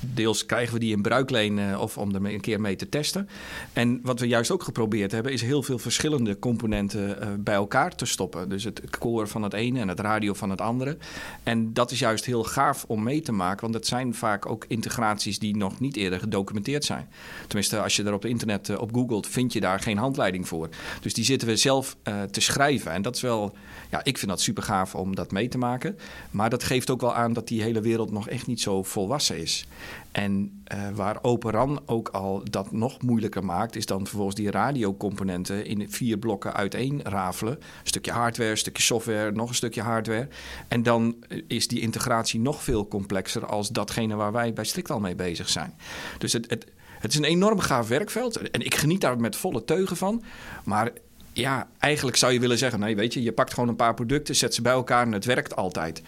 deels 0.00 0.46
krijgen 0.46 0.74
we 0.74 0.80
die 0.80 0.94
in 0.94 1.02
bruikleen 1.02 1.78
of 1.78 1.98
om 1.98 2.14
er 2.14 2.24
een 2.24 2.40
keer 2.40 2.60
mee 2.60 2.76
te 2.76 2.88
testen. 2.88 3.28
En 3.72 4.00
wat 4.02 4.20
we 4.20 4.26
juist 4.26 4.50
ook 4.50 4.62
geprobeerd 4.62 5.12
hebben, 5.12 5.32
is 5.32 5.42
heel 5.42 5.62
veel 5.62 5.78
verschillende 5.78 6.38
componenten 6.38 7.16
bij 7.44 7.54
elkaar 7.54 7.94
te 7.94 8.06
stoppen. 8.06 8.48
Dus 8.48 8.64
het 8.64 8.80
core 8.98 9.26
van 9.26 9.42
het 9.42 9.52
ene 9.52 9.80
en 9.80 9.88
het 9.88 10.00
radio 10.00 10.34
van 10.34 10.50
het 10.50 10.60
andere. 10.60 10.96
En 11.42 11.72
dat 11.72 11.90
is 11.90 11.98
juist 11.98 12.24
heel 12.24 12.44
gaaf 12.44 12.84
om 12.88 13.02
mee 13.02 13.20
te 13.20 13.32
maken, 13.32 13.60
want 13.60 13.74
het 13.74 13.86
zijn 13.86 14.14
vaak 14.14 14.46
ook 14.46 14.64
integraties 14.68 15.38
die 15.38 15.56
nog 15.56 15.80
niet 15.80 15.96
eerder 15.96 16.18
gedocumenteerd 16.18 16.84
zijn. 16.84 17.08
Tenminste, 17.46 17.80
als 17.80 17.96
je 17.96 18.04
er 18.04 18.12
op 18.12 18.24
internet 18.24 18.76
op 18.76 18.94
googelt, 18.94 19.26
vind 19.26 19.52
je 19.52 19.60
daar 19.60 19.80
geen 19.80 19.98
handleiding 19.98 20.48
voor. 20.48 20.68
Dus 21.00 21.14
die 21.14 21.24
zitten 21.24 21.48
we 21.48 21.56
zelf 21.56 21.96
te 22.30 22.40
schrijven. 22.40 22.92
En 22.92 23.02
dat 23.02 23.14
is 23.14 23.20
wel, 23.20 23.56
ja, 23.90 24.04
ik 24.04 24.18
vind 24.18 24.30
dat 24.30 24.40
super 24.40 24.62
gaaf 24.62 24.94
om 24.94 25.14
dat 25.14 25.30
mee 25.30 25.48
te 25.48 25.58
maken. 25.58 25.98
Maar 26.30 26.50
dat 26.50 26.64
geeft 26.64 26.90
ook 26.90 27.00
wel 27.00 27.14
aan 27.14 27.32
dat 27.32 27.48
die 27.48 27.62
hele 27.62 27.80
wereld 27.80 28.10
nog 28.10 28.28
echt 28.28 28.46
niet 28.46 28.60
zo 28.60 28.82
volwassen 28.82 29.38
is. 29.38 29.66
En 30.12 30.62
waar 30.94 31.18
Open 31.22 31.50
RAN 31.50 31.80
ook 31.86 32.08
al 32.08 32.42
dat 32.50 32.72
nog 32.72 33.02
moeilijker 33.02 33.44
maakt, 33.44 33.76
is 33.76 33.86
dan 33.86 34.06
vervolgens 34.06 34.36
die 34.36 34.50
radiocomponenten 34.50 35.66
in 35.66 35.90
vier 35.90 36.18
blokken 36.18 36.54
uiteen 36.54 37.00
rafelen. 37.02 37.54
Een 37.54 37.60
stukje 37.82 38.12
hardware, 38.12 38.50
een 38.50 38.56
stukje 38.56 38.82
software, 38.82 39.32
nog 39.32 39.48
een 39.48 39.54
stukje 39.54 39.82
hardware. 39.82 40.28
En 40.68 40.82
dan 40.82 41.16
is 41.46 41.68
die 41.68 41.80
integratie 41.80 42.40
nog 42.40 42.62
veel 42.62 42.88
complexer 42.88 43.46
als 43.46 43.68
datgene 43.68 44.14
waar 44.14 44.32
wij 44.32 44.52
bij 44.52 44.64
Strict 44.64 44.90
al 44.90 45.00
mee 45.00 45.14
bezig 45.14 45.48
zijn. 45.48 45.74
Dus 46.18 46.32
het, 46.32 46.50
het, 46.50 46.66
het 46.98 47.12
is 47.12 47.18
een 47.18 47.24
enorm 47.24 47.58
gaaf 47.60 47.88
werkveld. 47.88 48.50
En 48.50 48.60
ik 48.60 48.74
geniet 48.74 49.00
daar 49.00 49.20
met 49.20 49.36
volle 49.36 49.64
teugen 49.64 49.96
van. 49.96 50.22
Maar 50.64 50.90
ja, 51.38 51.68
eigenlijk 51.78 52.16
zou 52.16 52.32
je 52.32 52.40
willen 52.40 52.58
zeggen: 52.58 52.80
nee, 52.80 52.96
weet 52.96 53.14
je, 53.14 53.22
je 53.22 53.32
pakt 53.32 53.54
gewoon 53.54 53.68
een 53.68 53.76
paar 53.76 53.94
producten, 53.94 54.36
zet 54.36 54.54
ze 54.54 54.62
bij 54.62 54.72
elkaar 54.72 55.06
en 55.06 55.12
het 55.12 55.24
werkt 55.24 55.56
altijd. 55.56 56.02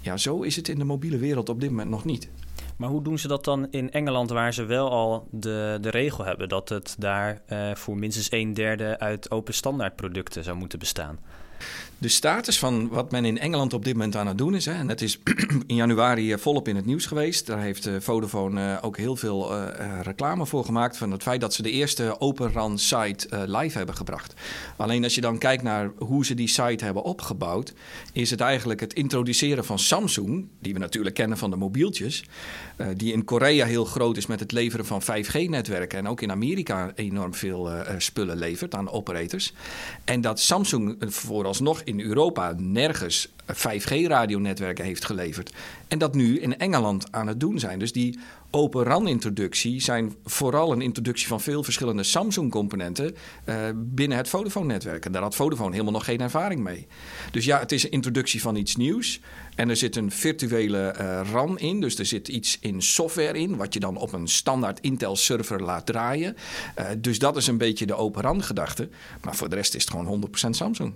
Ja, 0.00 0.16
zo 0.16 0.42
is 0.42 0.56
het 0.56 0.68
in 0.68 0.78
de 0.78 0.84
mobiele 0.84 1.18
wereld 1.18 1.48
op 1.48 1.60
dit 1.60 1.70
moment 1.70 1.90
nog 1.90 2.04
niet. 2.04 2.28
Maar 2.76 2.88
hoe 2.88 3.02
doen 3.02 3.18
ze 3.18 3.28
dat 3.28 3.44
dan 3.44 3.66
in 3.70 3.90
Engeland, 3.92 4.30
waar 4.30 4.54
ze 4.54 4.64
wel 4.64 4.90
al 4.90 5.28
de, 5.30 5.78
de 5.80 5.90
regel 5.90 6.24
hebben 6.24 6.48
dat 6.48 6.68
het 6.68 6.96
daar 6.98 7.40
uh, 7.48 7.74
voor 7.74 7.96
minstens 7.96 8.30
een 8.30 8.54
derde 8.54 8.98
uit 8.98 9.30
open 9.30 9.54
standaard 9.54 9.96
producten 9.96 10.44
zou 10.44 10.56
moeten 10.56 10.78
bestaan? 10.78 11.18
De 11.98 12.08
status 12.08 12.58
van 12.58 12.88
wat 12.88 13.10
men 13.10 13.24
in 13.24 13.38
Engeland 13.38 13.72
op 13.72 13.84
dit 13.84 13.92
moment 13.92 14.16
aan 14.16 14.26
het 14.26 14.38
doen 14.38 14.54
is. 14.54 14.64
Hè, 14.64 14.72
en 14.72 14.86
dat 14.86 15.00
is 15.00 15.18
in 15.66 15.74
januari 15.74 16.32
eh, 16.32 16.38
volop 16.38 16.68
in 16.68 16.76
het 16.76 16.86
nieuws 16.86 17.06
geweest. 17.06 17.46
Daar 17.46 17.60
heeft 17.60 17.86
uh, 17.86 17.94
Vodafone 17.98 18.60
uh, 18.60 18.78
ook 18.80 18.96
heel 18.96 19.16
veel 19.16 19.54
reclame 20.02 20.46
voor 20.46 20.64
gemaakt. 20.64 20.96
Van 20.96 21.10
het 21.10 21.22
feit 21.22 21.40
dat 21.40 21.54
ze 21.54 21.62
de 21.62 21.70
eerste 21.70 22.20
Open 22.20 22.52
RAN 22.52 22.78
site 22.78 23.46
live 23.46 23.76
hebben 23.76 23.94
gebracht. 23.94 24.34
Alleen 24.76 25.04
als 25.04 25.14
je 25.14 25.20
dan 25.20 25.38
kijkt 25.38 25.62
naar 25.62 25.90
hoe 25.98 26.24
ze 26.24 26.34
die 26.34 26.48
site 26.48 26.84
hebben 26.84 27.02
opgebouwd. 27.02 27.72
Is 28.12 28.30
het 28.30 28.40
eigenlijk 28.40 28.80
het 28.80 28.92
introduceren 28.92 29.64
van 29.64 29.78
Samsung. 29.78 30.48
Die 30.60 30.72
we 30.72 30.78
natuurlijk 30.78 31.14
kennen 31.14 31.38
van 31.38 31.50
de 31.50 31.56
mobieltjes. 31.56 32.24
die 32.96 33.12
in 33.12 33.24
Korea 33.24 33.66
heel 33.66 33.84
groot 33.84 34.16
is 34.16 34.26
met 34.26 34.40
het 34.40 34.52
leveren 34.52 34.86
van 34.86 35.02
5G-netwerken. 35.02 35.98
En 35.98 36.08
ook 36.08 36.20
in 36.20 36.30
Amerika 36.30 36.92
enorm 36.94 37.34
veel 37.34 37.70
spullen 37.98 38.36
levert 38.36 38.74
aan 38.74 38.90
operators. 38.90 39.52
En 40.04 40.20
dat 40.20 40.40
Samsung 40.40 40.96
vooralsnog 40.98 41.82
in 41.86 42.00
Europa 42.00 42.54
nergens 42.56 43.28
5G-radionetwerken 43.52 44.84
heeft 44.84 45.04
geleverd. 45.04 45.52
En 45.88 45.98
dat 45.98 46.14
nu 46.14 46.40
in 46.40 46.58
Engeland 46.58 47.12
aan 47.12 47.26
het 47.26 47.40
doen 47.40 47.58
zijn. 47.58 47.78
Dus 47.78 47.92
die 47.92 48.18
Open 48.50 48.82
RAN-introductie 48.82 49.80
zijn 49.80 50.14
vooral 50.24 50.72
een 50.72 50.80
introductie 50.80 51.26
van 51.26 51.40
veel 51.40 51.62
verschillende 51.62 52.02
Samsung-componenten 52.02 53.14
uh, 53.44 53.56
binnen 53.74 54.18
het 54.18 54.28
Vodafone-netwerk. 54.28 55.04
En 55.04 55.12
daar 55.12 55.22
had 55.22 55.34
Vodafone 55.34 55.70
helemaal 55.70 55.92
nog 55.92 56.04
geen 56.04 56.20
ervaring 56.20 56.62
mee. 56.62 56.86
Dus 57.30 57.44
ja, 57.44 57.58
het 57.58 57.72
is 57.72 57.84
een 57.84 57.90
introductie 57.90 58.40
van 58.40 58.56
iets 58.56 58.76
nieuws. 58.76 59.20
En 59.54 59.68
er 59.68 59.76
zit 59.76 59.96
een 59.96 60.10
virtuele 60.10 60.94
uh, 61.00 61.20
RAN 61.32 61.58
in, 61.58 61.80
dus 61.80 61.98
er 61.98 62.06
zit 62.06 62.28
iets 62.28 62.58
in 62.60 62.82
software 62.82 63.38
in, 63.38 63.56
wat 63.56 63.74
je 63.74 63.80
dan 63.80 63.96
op 63.96 64.12
een 64.12 64.28
standaard 64.28 64.80
Intel-server 64.80 65.62
laat 65.62 65.86
draaien. 65.86 66.36
Uh, 66.78 66.86
dus 66.98 67.18
dat 67.18 67.36
is 67.36 67.46
een 67.46 67.58
beetje 67.58 67.86
de 67.86 67.94
Open 67.94 68.22
RAN-gedachte. 68.22 68.88
Maar 69.22 69.36
voor 69.36 69.48
de 69.48 69.56
rest 69.56 69.74
is 69.74 69.84
het 69.84 69.90
gewoon 69.90 70.28
100% 70.46 70.50
Samsung. 70.50 70.92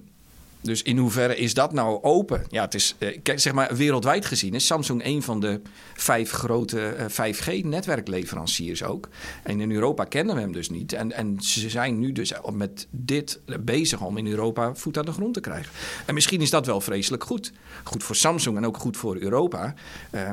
Dus 0.63 0.83
in 0.83 0.97
hoeverre 0.97 1.37
is 1.37 1.55
dat 1.55 1.73
nou 1.73 2.03
open? 2.03 2.45
Ja, 2.49 2.65
het 2.65 2.75
is, 2.75 2.95
eh, 2.99 3.19
zeg 3.35 3.53
maar, 3.53 3.77
wereldwijd 3.77 4.25
gezien 4.25 4.55
is 4.55 4.67
Samsung 4.67 5.05
een 5.05 5.23
van 5.23 5.41
de 5.41 5.61
vijf 5.95 6.31
grote 6.31 6.95
5G-netwerkleveranciers 7.09 8.83
ook. 8.83 9.09
En 9.43 9.61
in 9.61 9.73
Europa 9.73 10.05
kennen 10.05 10.35
we 10.35 10.41
hem 10.41 10.53
dus 10.53 10.71
niet. 10.71 10.93
En, 10.93 11.13
en 11.13 11.41
ze 11.41 11.71
zijn 11.71 11.99
nu 11.99 12.13
dus 12.13 12.33
met 12.53 12.87
dit 12.91 13.41
bezig 13.61 14.01
om 14.01 14.17
in 14.17 14.27
Europa 14.27 14.75
voet 14.75 14.99
aan 14.99 15.05
de 15.05 15.13
grond 15.13 15.35
te 15.35 15.41
krijgen. 15.41 15.73
En 16.07 16.15
misschien 16.15 16.41
is 16.41 16.51
dat 16.51 16.67
wel 16.67 16.81
vreselijk 16.81 17.25
goed. 17.25 17.53
Goed 17.85 18.03
voor 18.03 18.17
Samsung 18.17 18.57
en 18.57 18.67
ook 18.67 18.77
goed 18.77 18.97
voor 18.97 19.17
Europa. 19.17 19.75
Uh, 20.11 20.31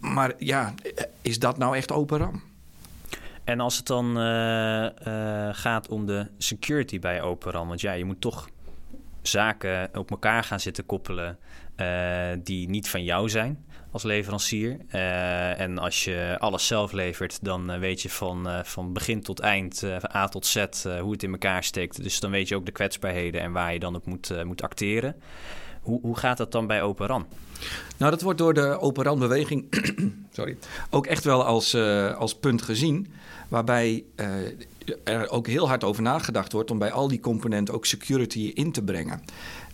maar 0.00 0.34
ja, 0.38 0.74
is 1.22 1.38
dat 1.38 1.58
nou 1.58 1.76
echt 1.76 1.92
open 1.92 2.18
RAM? 2.18 2.42
En 3.44 3.60
als 3.60 3.76
het 3.76 3.86
dan 3.86 4.16
gaat 5.54 5.88
om 5.88 6.06
de 6.06 6.26
security 6.38 6.98
bij 6.98 7.22
Open 7.22 7.52
RAM, 7.52 7.68
want 7.68 7.80
ja, 7.80 7.92
je 7.92 8.04
moet 8.04 8.20
toch 8.20 8.48
zaken 9.30 9.90
op 9.94 10.10
elkaar 10.10 10.44
gaan 10.44 10.60
zitten 10.60 10.86
koppelen 10.86 11.38
uh, 11.80 12.26
die 12.42 12.68
niet 12.68 12.88
van 12.88 13.04
jou 13.04 13.28
zijn 13.28 13.64
als 13.92 14.02
leverancier. 14.02 14.76
Uh, 14.94 15.60
en 15.60 15.78
als 15.78 16.04
je 16.04 16.36
alles 16.38 16.66
zelf 16.66 16.92
levert, 16.92 17.44
dan 17.44 17.72
uh, 17.72 17.78
weet 17.78 18.02
je 18.02 18.10
van, 18.10 18.48
van 18.64 18.92
begin 18.92 19.22
tot 19.22 19.40
eind, 19.40 19.84
A 20.14 20.28
tot 20.28 20.46
Z, 20.46 20.64
hoe 21.00 21.12
het 21.12 21.22
in 21.22 21.32
elkaar 21.32 21.64
steekt. 21.64 22.02
Dus 22.02 22.20
dan 22.20 22.30
weet 22.30 22.48
je 22.48 22.56
ook 22.56 22.66
de 22.66 22.72
kwetsbaarheden 22.72 23.40
en 23.40 23.52
waar 23.52 23.72
je 23.72 23.78
dan 23.78 23.94
op 23.94 24.06
moet, 24.06 24.44
moet 24.44 24.62
acteren. 24.62 25.16
Hoe, 25.82 26.00
hoe 26.00 26.16
gaat 26.16 26.36
dat 26.36 26.52
dan 26.52 26.66
bij 26.66 26.82
Open 26.82 27.06
RAN? 27.06 27.26
Nou, 27.96 28.10
dat 28.10 28.22
wordt 28.22 28.38
door 28.38 28.54
de 28.54 28.80
Open 28.80 29.04
RAN-beweging 29.04 29.66
sorry, 30.30 30.58
ook 30.90 31.06
echt 31.06 31.24
wel 31.24 31.44
als, 31.44 31.74
als 32.14 32.38
punt 32.38 32.62
gezien. 32.62 33.12
Waarbij 33.48 34.04
er 35.04 35.30
ook 35.30 35.46
heel 35.46 35.68
hard 35.68 35.84
over 35.84 36.02
nagedacht 36.02 36.52
wordt 36.52 36.70
om 36.70 36.78
bij 36.78 36.92
al 36.92 37.08
die 37.08 37.20
componenten 37.20 37.74
ook 37.74 37.86
security 37.86 38.50
in 38.54 38.72
te 38.72 38.82
brengen. 38.82 39.22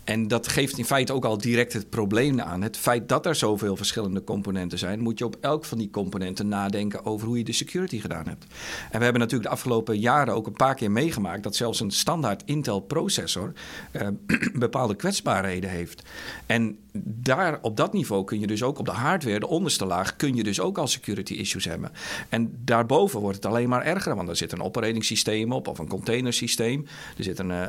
En 0.05 0.27
dat 0.27 0.47
geeft 0.47 0.77
in 0.77 0.85
feite 0.85 1.13
ook 1.13 1.25
al 1.25 1.37
direct 1.37 1.73
het 1.73 1.89
probleem 1.89 2.41
aan. 2.41 2.61
Het 2.61 2.77
feit 2.77 3.09
dat 3.09 3.25
er 3.25 3.35
zoveel 3.35 3.75
verschillende 3.75 4.23
componenten 4.23 4.77
zijn, 4.77 4.99
moet 4.99 5.19
je 5.19 5.25
op 5.25 5.37
elk 5.41 5.65
van 5.65 5.77
die 5.77 5.89
componenten 5.89 6.47
nadenken 6.47 7.05
over 7.05 7.27
hoe 7.27 7.37
je 7.37 7.43
de 7.43 7.51
security 7.51 7.99
gedaan 7.99 8.27
hebt. 8.27 8.45
En 8.91 8.97
we 8.97 9.03
hebben 9.03 9.21
natuurlijk 9.21 9.49
de 9.49 9.55
afgelopen 9.55 9.99
jaren 9.99 10.33
ook 10.33 10.47
een 10.47 10.53
paar 10.53 10.75
keer 10.75 10.91
meegemaakt 10.91 11.43
dat 11.43 11.55
zelfs 11.55 11.79
een 11.79 11.91
standaard 11.91 12.43
Intel 12.45 12.79
processor 12.79 13.53
uh, 13.91 14.07
bepaalde 14.53 14.95
kwetsbaarheden 14.95 15.69
heeft. 15.69 16.01
En 16.45 16.77
daar 17.03 17.59
op 17.61 17.77
dat 17.77 17.93
niveau 17.93 18.23
kun 18.23 18.39
je 18.39 18.47
dus 18.47 18.63
ook 18.63 18.79
op 18.79 18.85
de 18.85 18.91
hardware, 18.91 19.39
de 19.39 19.47
onderste 19.47 19.85
laag, 19.85 20.15
kun 20.15 20.35
je 20.35 20.43
dus 20.43 20.59
ook 20.59 20.77
al 20.77 20.87
security 20.87 21.33
issues 21.33 21.65
hebben. 21.65 21.91
En 22.29 22.53
daarboven 22.63 23.19
wordt 23.19 23.35
het 23.35 23.45
alleen 23.45 23.69
maar 23.69 23.85
erger, 23.85 24.15
want 24.15 24.29
er 24.29 24.35
zit 24.35 24.51
een 24.51 24.61
operating 24.61 25.05
systeem 25.05 25.51
op 25.51 25.67
of 25.67 25.79
een 25.79 25.87
containersysteem. 25.87 26.85
Er 27.17 27.23
zit 27.23 27.39
een, 27.39 27.49
uh, 27.49 27.61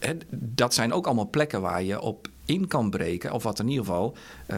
uh, 0.00 0.10
dat 0.30 0.74
zijn 0.74 0.92
ook 0.92 1.06
allemaal 1.06 1.30
plekken 1.30 1.60
waar 1.60 1.67
je 1.76 2.00
op 2.00 2.28
in 2.44 2.66
kan 2.66 2.90
breken, 2.90 3.32
of 3.32 3.42
wat 3.42 3.58
in 3.58 3.68
ieder 3.68 3.84
geval 3.84 4.16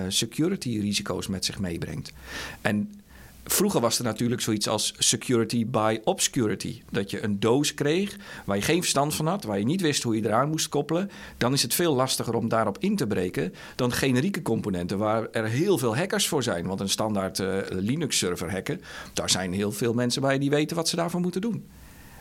security 0.09 0.79
risico's 0.81 1.27
met 1.27 1.45
zich 1.45 1.59
meebrengt. 1.59 2.13
En 2.61 3.01
Vroeger 3.45 3.81
was 3.81 3.99
er 3.99 4.05
natuurlijk 4.05 4.41
zoiets 4.41 4.69
als 4.69 4.95
security 4.99 5.67
by 5.67 5.99
obscurity. 6.05 6.83
Dat 6.91 7.11
je 7.11 7.23
een 7.25 7.41
doos 7.41 7.75
kreeg 7.75 8.17
waar 8.45 8.57
je 8.57 8.63
geen 8.63 8.81
verstand 8.81 9.15
van 9.15 9.27
had, 9.27 9.45
waar 9.45 9.59
je 9.59 9.65
niet 9.65 9.81
wist 9.81 10.03
hoe 10.03 10.17
je 10.17 10.25
eraan 10.25 10.49
moest 10.49 10.69
koppelen. 10.69 11.11
Dan 11.37 11.53
is 11.53 11.63
het 11.63 11.75
veel 11.75 11.95
lastiger 11.95 12.35
om 12.35 12.49
daarop 12.49 12.79
in 12.79 12.97
te 12.97 13.07
breken 13.07 13.55
dan 13.77 13.93
generieke 13.93 14.43
componenten 14.43 14.99
waar 14.99 15.31
er 15.31 15.45
heel 15.45 15.79
veel 15.79 15.97
hackers 15.97 16.29
voor 16.29 16.43
zijn. 16.43 16.67
Want 16.67 16.81
een 16.81 16.89
standaard 16.89 17.39
uh, 17.39 17.57
Linux-server 17.69 18.51
hacken, 18.51 18.81
daar 19.13 19.31
zijn 19.31 19.53
heel 19.53 19.73
veel 19.73 19.95
mensen 19.95 20.23
bij 20.23 20.39
die 20.39 20.51
weten 20.51 20.77
wat 20.77 20.89
ze 20.89 20.97
daarvoor 20.97 21.21
moeten 21.21 21.41
doen. 21.41 21.67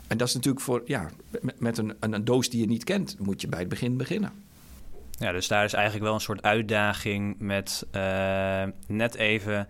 En 0.08 0.17
dat 0.17 0.27
is 0.27 0.34
natuurlijk 0.34 0.63
voor, 0.63 0.81
ja, 0.86 1.10
met 1.58 1.77
een, 1.77 1.93
een 2.00 2.25
doos 2.25 2.50
die 2.50 2.60
je 2.60 2.67
niet 2.67 2.84
kent, 2.84 3.15
moet 3.19 3.41
je 3.41 3.48
bij 3.48 3.60
het 3.60 3.69
begin 3.69 3.98
beginnen. 3.98 4.31
Ja, 5.20 5.32
dus 5.32 5.48
daar 5.48 5.64
is 5.64 5.74
eigenlijk 5.74 6.06
wel 6.06 6.14
een 6.14 6.20
soort 6.20 6.44
uitdaging 6.44 7.36
met 7.40 7.88
uh, 7.96 8.64
net 8.88 9.16
even 9.16 9.68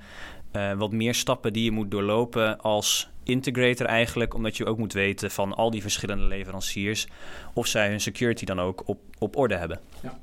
uh, 0.56 0.74
wat 0.74 0.91
meer 0.91 1.15
stappen 1.15 1.53
die 1.53 1.63
je 1.63 1.72
moet 1.72 1.91
doorlopen 1.91 2.60
als 2.62 3.10
integrator 3.24 3.86
eigenlijk, 3.86 4.34
omdat 4.34 4.58
je 4.58 4.65
ook 4.65 4.77
moet 4.77 4.94
weten 4.94 5.32
van 5.32 5.53
al 5.53 5.72
die 5.72 5.82
verschillende 5.82 6.25
leveranciers 6.25 7.08
of 7.53 7.68
zij 7.68 7.89
hun 7.89 8.01
security 8.01 8.46
dan 8.46 8.60
ook 8.60 8.84
op, 8.86 9.00
op 9.18 9.38
orde 9.38 9.56
hebben. 9.56 9.79
Ja. 10.01 10.20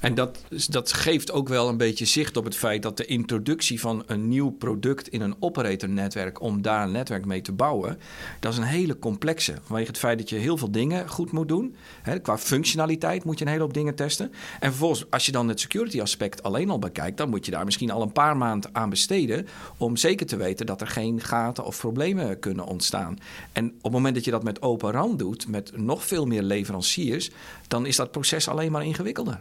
En 0.00 0.14
dat, 0.14 0.44
dat 0.68 0.92
geeft 0.92 1.32
ook 1.32 1.48
wel 1.48 1.68
een 1.68 1.76
beetje 1.76 2.04
zicht 2.04 2.36
op 2.36 2.44
het 2.44 2.56
feit 2.56 2.82
dat 2.82 2.96
de 2.96 3.04
introductie 3.04 3.80
van 3.80 4.02
een 4.06 4.28
nieuw 4.28 4.50
product 4.50 5.08
in 5.08 5.20
een 5.20 5.34
operatornetwerk, 5.38 6.40
om 6.40 6.62
daar 6.62 6.82
een 6.82 6.92
netwerk 6.92 7.24
mee 7.24 7.40
te 7.40 7.52
bouwen, 7.52 7.98
dat 8.40 8.52
is 8.52 8.58
een 8.58 8.64
hele 8.64 8.98
complexe. 8.98 9.54
Vanwege 9.62 9.88
het 9.88 9.98
feit 9.98 10.18
dat 10.18 10.28
je 10.28 10.36
heel 10.36 10.56
veel 10.56 10.70
dingen 10.70 11.08
goed 11.08 11.32
moet 11.32 11.48
doen. 11.48 11.74
Hè, 12.02 12.18
qua 12.18 12.38
functionaliteit 12.38 13.24
moet 13.24 13.38
je 13.38 13.44
een 13.44 13.50
hele 13.50 13.62
hoop 13.62 13.74
dingen 13.74 13.94
testen. 13.94 14.32
En 14.60 14.68
vervolgens, 14.68 15.10
als 15.10 15.26
je 15.26 15.32
dan 15.32 15.48
het 15.48 15.60
security 15.60 16.00
aspect 16.00 16.42
alleen 16.42 16.70
al 16.70 16.78
bekijkt, 16.78 17.16
dan 17.16 17.28
moet 17.28 17.44
je 17.44 17.50
daar 17.50 17.64
misschien 17.64 17.90
al 17.90 18.02
een 18.02 18.12
paar 18.12 18.36
maanden 18.36 18.70
aan 18.72 18.90
besteden 18.90 19.46
om 19.76 19.96
zeker 19.96 20.26
te 20.26 20.36
weten 20.36 20.66
dat 20.66 20.80
er 20.80 20.86
geen 20.86 21.20
gaten 21.20 21.64
of 21.64 21.78
problemen 21.78 22.38
kunnen 22.38 22.66
ontstaan. 22.66 23.18
En 23.52 23.66
op 23.66 23.82
het 23.82 23.92
moment 23.92 24.14
dat 24.14 24.24
je 24.24 24.30
dat 24.30 24.42
met 24.42 24.62
Open 24.62 24.90
RAN 24.90 25.16
doet, 25.16 25.48
met 25.48 25.76
nog 25.76 26.04
veel 26.04 26.26
meer 26.26 26.42
leveranciers, 26.42 27.30
dan 27.68 27.86
is 27.86 27.96
dat 27.96 28.10
proces 28.10 28.48
alleen 28.48 28.72
maar 28.72 28.84
ingewikkelder. 28.84 29.40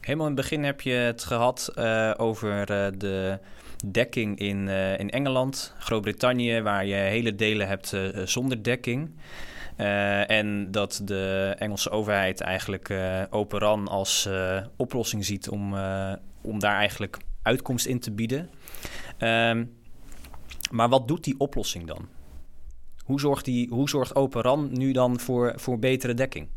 Helemaal 0.00 0.26
in 0.28 0.32
het 0.32 0.42
begin 0.42 0.64
heb 0.64 0.80
je 0.80 0.90
het 0.90 1.24
gehad 1.24 1.72
uh, 1.74 2.14
over 2.16 2.70
uh, 2.70 2.86
de 2.98 3.38
dekking 3.86 4.38
in, 4.38 4.66
uh, 4.66 4.98
in 4.98 5.10
Engeland, 5.10 5.74
Groot-Brittannië, 5.78 6.60
waar 6.60 6.86
je 6.86 6.94
hele 6.94 7.34
delen 7.34 7.68
hebt 7.68 7.96
zonder 8.24 8.62
dekking. 8.62 9.10
en 10.26 10.70
dat 10.70 11.00
de 11.04 11.54
Engelse 11.58 11.90
overheid 11.90 12.40
eigenlijk 12.40 12.94
Open 13.30 13.58
RAN 13.58 13.88
als 13.88 14.28
oplossing 14.76 15.24
ziet 15.24 15.48
om, 15.48 15.74
om 16.40 16.58
daar 16.58 16.76
eigenlijk 16.76 17.16
uitkomst 17.42 17.86
in 17.86 18.00
te 18.00 18.10
bieden. 18.10 18.50
Ehm, 19.18 19.64
maar 20.70 20.88
wat 20.88 21.08
doet 21.08 21.24
die 21.24 21.38
oplossing 21.38 21.86
dan? 21.86 22.08
Hoe 23.04 23.20
zorgt, 23.20 23.44
die, 23.44 23.68
hoe 23.68 23.88
zorgt 23.88 24.14
Open 24.14 24.42
RAN 24.42 24.68
nu 24.72 24.92
dan 24.92 25.20
voor, 25.20 25.52
voor 25.56 25.78
betere 25.78 26.14
dekking? 26.14 26.48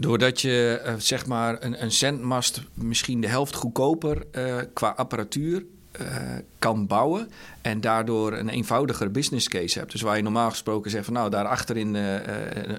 Doordat 0.00 0.40
je 0.40 0.82
uh, 0.86 0.94
zeg 0.98 1.26
maar 1.26 1.56
een, 1.64 1.82
een 1.82 1.92
zendmast 1.92 2.62
misschien 2.74 3.20
de 3.20 3.28
helft 3.28 3.54
goedkoper 3.54 4.22
uh, 4.32 4.56
qua 4.72 4.88
apparatuur 4.88 5.64
uh, 6.00 6.06
kan 6.58 6.86
bouwen. 6.86 7.28
En 7.62 7.80
daardoor 7.80 8.32
een 8.32 8.48
eenvoudiger 8.48 9.10
business 9.10 9.48
case 9.48 9.78
hebt. 9.78 9.92
Dus 9.92 10.00
waar 10.00 10.16
je 10.16 10.22
normaal 10.22 10.50
gesproken 10.50 10.90
zegt 10.90 11.04
van 11.04 11.14
nou, 11.14 11.30
daarachter 11.30 11.76
in 11.76 11.94
uh, 11.94 12.14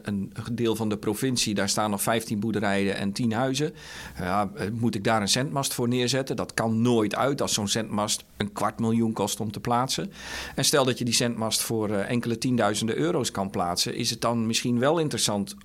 een 0.04 0.34
deel 0.52 0.76
van 0.76 0.90
de 0.90 0.98
provincie, 0.98 1.54
daar 1.54 1.70
staan 1.70 1.90
nog 1.90 2.02
15 2.02 2.40
boerderijen 2.40 2.96
en 2.96 3.12
10 3.12 3.34
huizen. 3.34 3.74
Uh, 4.22 4.42
moet 4.72 4.96
ik 4.96 5.04
daar 5.04 5.22
een 5.22 5.30
zendmast 5.30 5.74
voor 5.74 5.88
neerzetten? 5.88 6.36
Dat 6.36 6.54
kan 6.54 6.82
nooit 6.82 7.16
uit 7.16 7.42
als 7.42 7.54
zo'n 7.54 7.68
zendmast 7.68 8.24
een 8.38 8.52
kwart 8.52 8.80
miljoen 8.80 9.14
kost 9.14 9.40
om 9.40 9.52
te 9.52 9.60
plaatsen. 9.60 10.12
En 10.56 10.66
stel 10.66 10.86
dat 10.86 10.98
je 10.98 11.06
die 11.06 11.14
zendmast 11.14 11.62
voor 11.62 11.90
enkele 11.90 12.38
tienduizenden 12.38 12.98
euro's 12.98 13.32
kan 13.32 13.50
plaatsen, 13.50 13.96
is 13.96 14.10
het 14.10 14.22
dan 14.22 14.46
misschien 14.46 14.80
wel 14.80 15.00
interessant 15.00 15.56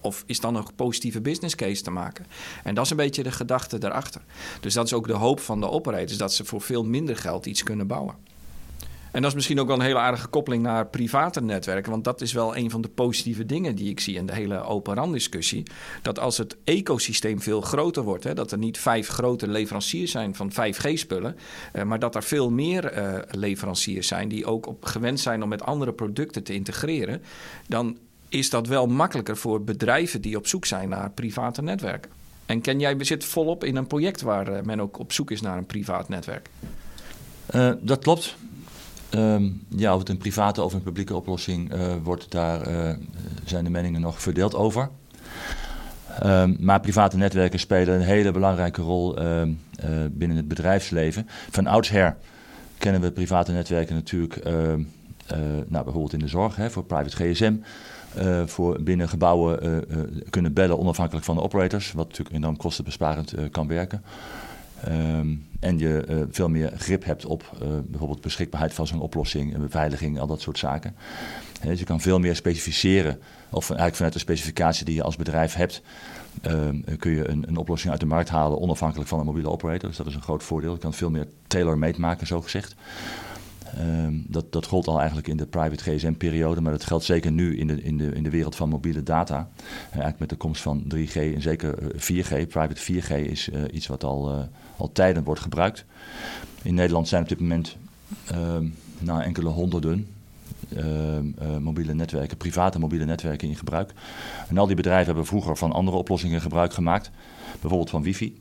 of 0.00 0.22
is 0.26 0.40
dan 0.40 0.56
een 0.56 0.66
positieve 0.76 1.20
business 1.20 1.54
case 1.54 1.82
te 1.82 1.90
maken? 1.90 2.26
En 2.64 2.74
dat 2.74 2.84
is 2.84 2.90
een 2.90 2.96
beetje 2.96 3.22
de 3.22 3.32
gedachte 3.32 3.78
daarachter. 3.78 4.20
Dus 4.60 4.74
dat 4.74 4.86
is 4.86 4.92
ook 4.92 5.06
de 5.06 5.12
hoop 5.12 5.40
van 5.40 5.60
de 5.60 5.70
operators, 5.70 6.18
dat 6.18 6.34
ze 6.34 6.44
voor 6.44 6.60
veel 6.60 6.84
minder 6.84 7.16
geld 7.16 7.46
iets 7.46 7.62
kunnen 7.62 7.86
bouwen. 7.86 8.14
En 9.16 9.22
dat 9.22 9.30
is 9.30 9.36
misschien 9.36 9.60
ook 9.60 9.66
wel 9.66 9.76
een 9.76 9.82
hele 9.82 9.98
aardige 9.98 10.26
koppeling 10.26 10.62
naar 10.62 10.86
private 10.86 11.42
netwerken. 11.42 11.90
Want 11.90 12.04
dat 12.04 12.20
is 12.20 12.32
wel 12.32 12.56
een 12.56 12.70
van 12.70 12.80
de 12.80 12.88
positieve 12.88 13.46
dingen 13.46 13.74
die 13.76 13.90
ik 13.90 14.00
zie 14.00 14.16
in 14.16 14.26
de 14.26 14.34
hele 14.34 14.62
open 14.62 14.94
RAN 14.94 15.12
discussie. 15.12 15.62
Dat 16.02 16.18
als 16.18 16.38
het 16.38 16.56
ecosysteem 16.64 17.40
veel 17.40 17.60
groter 17.60 18.02
wordt, 18.02 18.24
hè, 18.24 18.34
dat 18.34 18.52
er 18.52 18.58
niet 18.58 18.78
vijf 18.78 19.08
grote 19.08 19.48
leveranciers 19.48 20.10
zijn 20.10 20.34
van 20.34 20.52
5G-spullen. 20.52 21.36
Uh, 21.72 21.82
maar 21.82 21.98
dat 21.98 22.14
er 22.14 22.22
veel 22.22 22.50
meer 22.50 22.98
uh, 22.98 23.18
leveranciers 23.30 24.08
zijn 24.08 24.28
die 24.28 24.46
ook 24.46 24.66
op, 24.66 24.84
gewend 24.84 25.20
zijn 25.20 25.42
om 25.42 25.48
met 25.48 25.62
andere 25.62 25.92
producten 25.92 26.42
te 26.42 26.54
integreren. 26.54 27.22
Dan 27.68 27.98
is 28.28 28.50
dat 28.50 28.66
wel 28.66 28.86
makkelijker 28.86 29.36
voor 29.36 29.64
bedrijven 29.64 30.20
die 30.20 30.36
op 30.36 30.46
zoek 30.46 30.64
zijn 30.64 30.88
naar 30.88 31.10
private 31.10 31.62
netwerken. 31.62 32.10
En 32.46 32.60
ken 32.60 32.80
jij 32.80 32.96
zit 32.98 33.24
volop 33.24 33.64
in 33.64 33.76
een 33.76 33.86
project 33.86 34.20
waar 34.20 34.52
uh, 34.52 34.60
men 34.60 34.80
ook 34.80 34.98
op 34.98 35.12
zoek 35.12 35.30
is 35.30 35.40
naar 35.40 35.58
een 35.58 35.66
privaat 35.66 36.08
netwerk? 36.08 36.48
dat 37.80 37.98
klopt. 37.98 38.36
Um, 39.16 39.62
ja, 39.68 39.92
of 39.92 39.98
het 39.98 40.08
een 40.08 40.16
private 40.16 40.62
of 40.62 40.72
een 40.72 40.82
publieke 40.82 41.14
oplossing 41.14 41.74
uh, 41.74 41.94
wordt, 42.02 42.30
daar 42.30 42.68
uh, 42.68 42.90
zijn 43.44 43.64
de 43.64 43.70
meningen 43.70 44.00
nog 44.00 44.22
verdeeld 44.22 44.54
over. 44.54 44.90
Um, 46.24 46.56
maar 46.60 46.80
private 46.80 47.16
netwerken 47.16 47.58
spelen 47.58 47.94
een 47.94 48.00
hele 48.00 48.30
belangrijke 48.30 48.82
rol 48.82 49.22
uh, 49.22 49.42
binnen 50.10 50.36
het 50.36 50.48
bedrijfsleven. 50.48 51.26
Van 51.50 51.66
oudsher 51.66 52.16
kennen 52.78 53.00
we 53.00 53.12
private 53.12 53.52
netwerken 53.52 53.94
natuurlijk, 53.94 54.44
nou, 55.68 55.84
bijvoorbeeld 55.84 56.12
in 56.12 56.18
de 56.18 56.28
zorg, 56.28 56.56
hè, 56.56 56.70
voor 56.70 56.84
private 56.84 57.16
GSM. 57.16 57.54
voor 58.46 58.82
binnen 58.82 59.08
gebouwen 59.08 59.84
kunnen 60.30 60.52
bellen 60.52 60.78
onafhankelijk 60.78 61.24
van 61.24 61.36
de 61.36 61.42
operators, 61.42 61.92
wat 61.92 62.08
natuurlijk 62.08 62.36
enorm 62.36 62.56
kostenbesparend 62.56 63.34
kan 63.50 63.68
werken. 63.68 64.02
Um, 64.88 65.46
en 65.60 65.78
je 65.78 66.04
uh, 66.08 66.22
veel 66.30 66.48
meer 66.48 66.72
grip 66.76 67.04
hebt 67.04 67.24
op 67.24 67.58
uh, 67.62 67.68
bijvoorbeeld 67.86 68.20
beschikbaarheid 68.20 68.74
van 68.74 68.86
zo'n 68.86 69.00
oplossing, 69.00 69.58
beveiliging, 69.58 70.20
al 70.20 70.26
dat 70.26 70.40
soort 70.40 70.58
zaken. 70.58 70.96
Dus 71.62 71.78
je 71.78 71.84
kan 71.84 72.00
veel 72.00 72.18
meer 72.18 72.36
specificeren, 72.36 73.18
of 73.50 73.68
eigenlijk 73.68 73.96
vanuit 73.96 74.12
de 74.12 74.18
specificatie 74.18 74.84
die 74.84 74.94
je 74.94 75.02
als 75.02 75.16
bedrijf 75.16 75.54
hebt, 75.54 75.82
uh, 76.46 76.96
kun 76.98 77.10
je 77.10 77.28
een, 77.28 77.44
een, 77.48 77.56
oplossing 77.56 77.90
uit 77.90 78.00
de 78.00 78.06
markt 78.06 78.28
halen 78.28 78.60
onafhankelijk 78.60 79.08
van 79.08 79.18
een 79.18 79.24
mobiele 79.24 79.50
operator. 79.50 79.88
Dus 79.88 79.96
dat 79.98 80.06
is 80.06 80.14
een 80.14 80.22
groot 80.22 80.42
voordeel. 80.42 80.72
Je 80.72 80.78
kan 80.78 80.94
veel 80.94 81.10
meer 81.10 81.26
tailor-made 81.46 82.00
maken, 82.00 82.26
zo 82.26 82.40
gezegd. 82.40 82.74
Um, 83.78 84.24
dat, 84.28 84.52
dat 84.52 84.66
gold 84.66 84.86
al 84.86 84.98
eigenlijk 84.98 85.28
in 85.28 85.36
de 85.36 85.46
private 85.46 85.90
GSM-periode, 85.90 86.60
maar 86.60 86.72
dat 86.72 86.84
geldt 86.84 87.04
zeker 87.04 87.32
nu 87.32 87.58
in 87.58 87.66
de, 87.66 87.82
in 87.82 87.96
de, 87.96 88.12
in 88.12 88.22
de 88.22 88.30
wereld 88.30 88.56
van 88.56 88.68
mobiele 88.68 89.02
data. 89.02 89.48
Eigenlijk 89.84 90.18
met 90.18 90.28
de 90.28 90.36
komst 90.36 90.62
van 90.62 90.84
3G 90.94 91.14
en 91.14 91.42
zeker 91.42 91.74
4G. 91.94 92.48
Private 92.48 92.92
4G 92.92 93.30
is 93.30 93.50
iets 93.70 93.86
wat 93.86 94.04
al, 94.04 94.48
al 94.76 94.92
tijden 94.92 95.24
wordt 95.24 95.40
gebruikt. 95.40 95.84
In 96.62 96.74
Nederland 96.74 97.08
zijn 97.08 97.22
op 97.22 97.28
dit 97.28 97.40
moment 97.40 97.76
ehm, 98.26 98.66
nou, 98.98 99.22
enkele 99.22 99.48
honderden 99.48 100.06
ehm, 100.76 101.62
mobiele 101.62 101.94
netwerken, 101.94 102.36
private 102.36 102.78
mobiele 102.78 103.04
netwerken 103.04 103.48
in 103.48 103.56
gebruik. 103.56 103.92
En 104.48 104.58
al 104.58 104.66
die 104.66 104.76
bedrijven 104.76 105.06
hebben 105.06 105.26
vroeger 105.26 105.56
van 105.56 105.72
andere 105.72 105.96
oplossingen 105.96 106.40
gebruik 106.40 106.72
gemaakt, 106.72 107.10
bijvoorbeeld 107.60 107.90
van 107.90 108.02
wifi. 108.02 108.40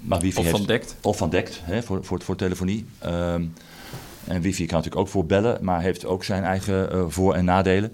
maar 0.00 0.20
wifi 0.20 0.38
of 0.38 0.44
heeft, 0.44 0.56
van 0.56 0.66
DECT. 0.66 0.96
Of 1.02 1.16
van 1.16 1.30
DECT, 1.30 1.60
hè, 1.64 1.82
voor, 1.82 2.04
voor, 2.04 2.22
voor 2.22 2.36
telefonie. 2.36 2.86
En 4.24 4.40
wifi 4.40 4.66
kan 4.66 4.76
natuurlijk 4.76 5.02
ook 5.02 5.12
voor 5.12 5.26
bellen, 5.26 5.64
maar 5.64 5.80
heeft 5.80 6.04
ook 6.04 6.24
zijn 6.24 6.44
eigen 6.44 6.96
uh, 6.96 7.04
voor- 7.08 7.34
en 7.34 7.44
nadelen. 7.44 7.92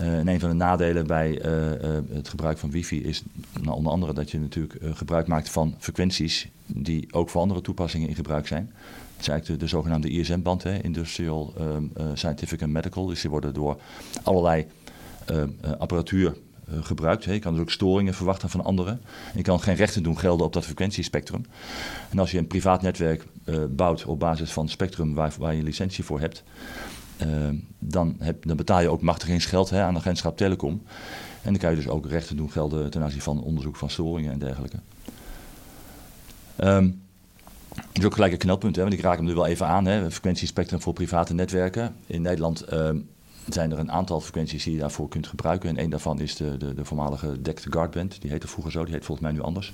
Uh, 0.00 0.18
en 0.18 0.28
een 0.28 0.40
van 0.40 0.48
de 0.48 0.54
nadelen 0.54 1.06
bij 1.06 1.44
uh, 1.44 1.98
het 2.12 2.28
gebruik 2.28 2.58
van 2.58 2.70
wifi 2.70 3.02
is 3.04 3.22
nou, 3.60 3.76
onder 3.76 3.92
andere 3.92 4.12
dat 4.12 4.30
je 4.30 4.40
natuurlijk 4.40 4.78
gebruik 4.92 5.26
maakt 5.26 5.50
van 5.50 5.74
frequenties 5.78 6.48
die 6.66 7.12
ook 7.12 7.28
voor 7.28 7.40
andere 7.40 7.60
toepassingen 7.60 8.08
in 8.08 8.14
gebruik 8.14 8.46
zijn. 8.46 8.72
Is 9.18 9.28
eigenlijk 9.28 9.60
de, 9.60 9.66
de 9.66 9.70
zogenaamde 9.70 10.10
ISM-band, 10.10 10.64
Industrial 10.64 11.54
um, 11.60 11.92
Scientific 12.14 12.62
and 12.62 12.72
Medical. 12.72 13.06
Dus 13.06 13.20
die 13.20 13.30
worden 13.30 13.54
door 13.54 13.80
allerlei 14.22 14.66
apparatuur 15.78 16.36
uh, 16.72 16.84
gebruikt. 16.84 17.24
Hè. 17.24 17.32
Je 17.32 17.38
kan 17.38 17.52
dus 17.52 17.62
ook 17.62 17.70
storingen 17.70 18.14
verwachten 18.14 18.50
van 18.50 18.64
anderen. 18.64 19.00
Je 19.34 19.42
kan 19.42 19.60
geen 19.60 19.74
rechten 19.74 20.02
doen 20.02 20.18
gelden 20.18 20.46
op 20.46 20.52
dat 20.52 20.64
frequentiespectrum. 20.64 21.44
En 22.10 22.18
als 22.18 22.30
je 22.30 22.38
een 22.38 22.46
privaat 22.46 22.82
netwerk 22.82 23.24
bouwt 23.70 24.04
op 24.04 24.18
basis 24.18 24.52
van 24.52 24.68
spectrum 24.68 25.14
waar, 25.14 25.34
waar 25.38 25.54
je 25.54 25.62
licentie 25.62 26.04
voor 26.04 26.20
hebt, 26.20 26.44
dan, 27.78 28.16
heb, 28.18 28.46
dan, 28.46 28.56
betaal 28.56 28.80
je 28.80 28.88
ook 28.88 29.02
machtigingsgeld 29.02 29.70
hè, 29.70 29.82
aan 29.82 29.94
de 29.94 30.00
agentschap 30.00 30.36
Telecom. 30.36 30.82
En 31.42 31.52
dan 31.52 31.56
kan 31.56 31.70
je 31.70 31.76
dus 31.76 31.88
ook 31.88 32.06
rechten 32.06 32.36
doen 32.36 32.50
gelden 32.50 32.90
ten 32.90 33.02
aanzien 33.02 33.22
van 33.22 33.42
onderzoek 33.42 33.76
van 33.76 33.90
storingen 33.90 34.32
en 34.32 34.38
dergelijke. 34.38 34.76
Um, 36.56 37.02
dat 37.76 37.86
is 37.92 38.04
ook 38.04 38.14
gelijk 38.14 38.32
een 38.32 38.38
knelpunt, 38.38 38.76
hè, 38.76 38.82
want 38.82 38.94
ik 38.94 39.00
raak 39.00 39.16
hem 39.16 39.28
er 39.28 39.34
wel 39.34 39.46
even 39.46 39.66
aan. 39.66 40.10
Frequentiespectrum 40.10 40.80
voor 40.80 40.92
private 40.92 41.34
netwerken. 41.34 41.94
In 42.06 42.22
Nederland 42.22 42.72
um, 42.72 43.08
zijn 43.54 43.72
er 43.72 43.78
een 43.78 43.92
aantal 43.92 44.20
frequenties 44.20 44.64
die 44.64 44.72
je 44.72 44.78
daarvoor 44.78 45.08
kunt 45.08 45.26
gebruiken. 45.26 45.68
En 45.68 45.82
een 45.84 45.90
daarvan 45.90 46.20
is 46.20 46.36
de, 46.36 46.56
de, 46.56 46.74
de 46.74 46.84
voormalige 46.84 47.42
DECT 47.42 47.66
Guardband. 47.70 48.20
Die 48.20 48.30
heette 48.30 48.48
vroeger 48.48 48.72
zo, 48.72 48.84
die 48.84 48.94
heet 48.94 49.04
volgens 49.04 49.26
mij 49.26 49.36
nu 49.36 49.42
anders. 49.42 49.72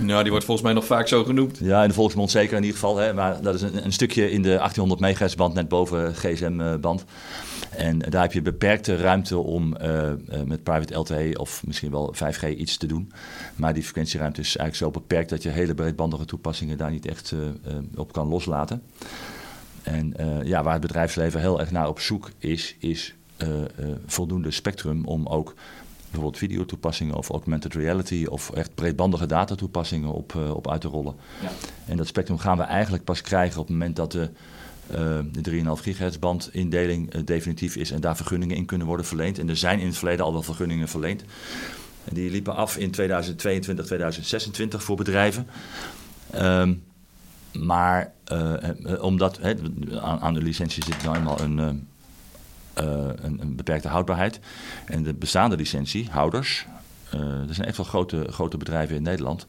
Nou, 0.00 0.22
die 0.22 0.30
wordt 0.30 0.46
volgens 0.46 0.66
mij 0.66 0.76
nog 0.76 0.84
vaak 0.84 1.08
zo 1.08 1.24
genoemd. 1.24 1.58
Ja, 1.58 1.82
in 1.82 1.88
de 1.88 1.94
volksmond 1.94 2.30
zeker 2.30 2.56
in 2.56 2.62
ieder 2.62 2.78
geval. 2.78 2.96
Hè. 2.96 3.12
Maar 3.12 3.42
dat 3.42 3.54
is 3.54 3.62
een, 3.62 3.84
een 3.84 3.92
stukje 3.92 4.30
in 4.30 4.42
de 4.42 4.56
1800 4.56 5.00
MHz 5.00 5.34
band, 5.34 5.54
net 5.54 5.68
boven 5.68 6.14
GSM-band. 6.14 7.04
En 7.76 7.98
daar 7.98 8.22
heb 8.22 8.32
je 8.32 8.42
beperkte 8.42 8.96
ruimte 8.96 9.38
om 9.38 9.76
uh, 9.82 10.02
uh, 10.02 10.42
met 10.44 10.62
private 10.62 10.94
LTE 10.94 11.38
of 11.38 11.62
misschien 11.66 11.90
wel 11.90 12.14
5G 12.14 12.48
iets 12.56 12.76
te 12.76 12.86
doen. 12.86 13.12
Maar 13.56 13.74
die 13.74 13.82
frequentieruimte 13.82 14.40
is 14.40 14.56
eigenlijk 14.56 14.94
zo 14.94 15.00
beperkt 15.00 15.30
dat 15.30 15.42
je 15.42 15.48
hele 15.48 15.74
breedbandige 15.74 16.24
toepassingen 16.24 16.78
daar 16.78 16.90
niet 16.90 17.06
echt 17.06 17.32
uh, 17.32 17.40
op 17.94 18.12
kan 18.12 18.28
loslaten. 18.28 18.82
En 19.84 20.14
uh, 20.20 20.42
ja, 20.42 20.62
waar 20.62 20.72
het 20.72 20.82
bedrijfsleven 20.82 21.40
heel 21.40 21.60
erg 21.60 21.70
naar 21.70 21.88
op 21.88 22.00
zoek 22.00 22.30
is, 22.38 22.76
is 22.78 23.14
uh, 23.38 23.48
uh, 23.48 23.64
voldoende 24.06 24.50
spectrum 24.50 25.04
om 25.04 25.26
ook 25.26 25.54
bijvoorbeeld 26.04 26.38
videotoepassingen 26.38 27.14
of 27.14 27.28
augmented 27.28 27.74
reality 27.74 28.26
of 28.28 28.50
echt 28.50 28.74
breedbandige 28.74 29.26
datatoepassingen 29.26 30.12
op, 30.12 30.34
op 30.34 30.70
uit 30.70 30.80
te 30.80 30.88
rollen. 30.88 31.14
Ja. 31.42 31.48
En 31.86 31.96
dat 31.96 32.06
spectrum 32.06 32.38
gaan 32.38 32.56
we 32.56 32.62
eigenlijk 32.62 33.04
pas 33.04 33.20
krijgen 33.20 33.60
op 33.60 33.66
het 33.66 33.76
moment 33.76 33.96
dat 33.96 34.12
de, 34.12 34.30
de 35.32 35.50
3,5 35.50 35.82
gigahertz 35.82 36.18
band 36.18 36.48
indeling 36.52 37.10
definitief 37.24 37.76
is 37.76 37.90
en 37.90 38.00
daar 38.00 38.16
vergunningen 38.16 38.56
in 38.56 38.64
kunnen 38.64 38.86
worden 38.86 39.06
verleend. 39.06 39.38
En 39.38 39.48
er 39.48 39.56
zijn 39.56 39.80
in 39.80 39.86
het 39.86 39.96
verleden 39.96 40.24
al 40.24 40.32
wel 40.32 40.42
vergunningen 40.42 40.88
verleend. 40.88 41.24
En 42.04 42.14
die 42.14 42.30
liepen 42.30 42.54
af 42.54 42.76
in 42.76 42.90
2022, 42.90 43.86
2026 43.86 44.82
voor 44.82 44.96
bedrijven. 44.96 45.46
Um, 46.34 46.82
maar 47.58 48.12
uh, 48.32 49.02
omdat 49.02 49.38
he, 49.38 49.54
aan, 50.00 50.20
aan, 50.20 50.34
de 50.34 50.42
licentie 50.42 50.84
zit 50.84 51.02
nou 51.02 51.16
eenmaal 51.16 51.40
een, 51.40 51.58
uh, 51.58 51.66
een, 52.74 53.40
een, 53.40 53.56
beperkte 53.56 53.88
houdbaarheid. 53.88 54.40
En 54.86 55.02
de 55.02 55.14
bestaande 55.14 55.56
licentiehouders, 55.56 56.66
er 57.10 57.54
zijn 57.54 57.66
echt 57.66 57.76
wel 57.76 57.86
grote, 57.86 58.26
grote 58.30 58.56
bedrijven 58.56 58.96
in 58.96 59.02
Nederland, 59.02 59.46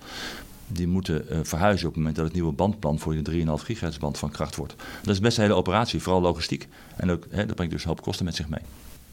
die 0.68 0.88
moeten 0.88 1.26
verhuizen 1.48 1.88
op 1.88 1.94
het 1.94 1.98
moment 1.98 2.16
dat 2.16 2.26
het 2.26 2.34
nieuwe 2.34 2.52
bandplan 2.52 3.00
voor 3.00 3.24
de 3.24 3.32
3,5 3.32 3.66
gigahertz 3.66 3.98
band 3.98 4.18
van 4.18 4.32
kracht 4.32 4.56
wordt. 4.56 4.76
Dat 5.04 5.14
is 5.14 5.20
best 5.20 5.38
een 5.38 5.44
hele 5.44 5.56
operatie, 5.56 6.02
vooral 6.02 6.22
logistiek. 6.22 6.68
En 6.96 7.12
ook, 7.12 7.26
he, 7.30 7.46
dat 7.46 7.56
brengt 7.56 7.74
dus 7.74 7.84
een 7.84 7.90
hoop 7.90 8.02
kosten 8.02 8.26
met 8.26 8.36
zich 8.36 8.50
mee. 8.50 8.62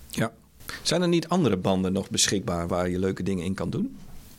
Ja. 0.08 0.32
Zijn 0.82 1.02
er 1.02 1.08
niet 1.08 1.28
andere 1.28 1.56
banden 1.56 1.92
nog 1.92 2.10
beschikbaar 2.10 2.68
waar 2.68 2.88
je 2.88 2.98
leuke 2.98 3.22
dingen 3.22 3.44
in 3.44 3.54
kan 3.54 3.70
doen? 3.70 3.96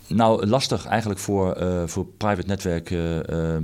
Nou, 0.07 0.45
lastig 0.45 0.85
eigenlijk 0.85 1.19
voor, 1.19 1.57
voor 1.85 2.05
private 2.05 2.47
netwerken. 2.47 3.27
Ehm, 3.27 3.63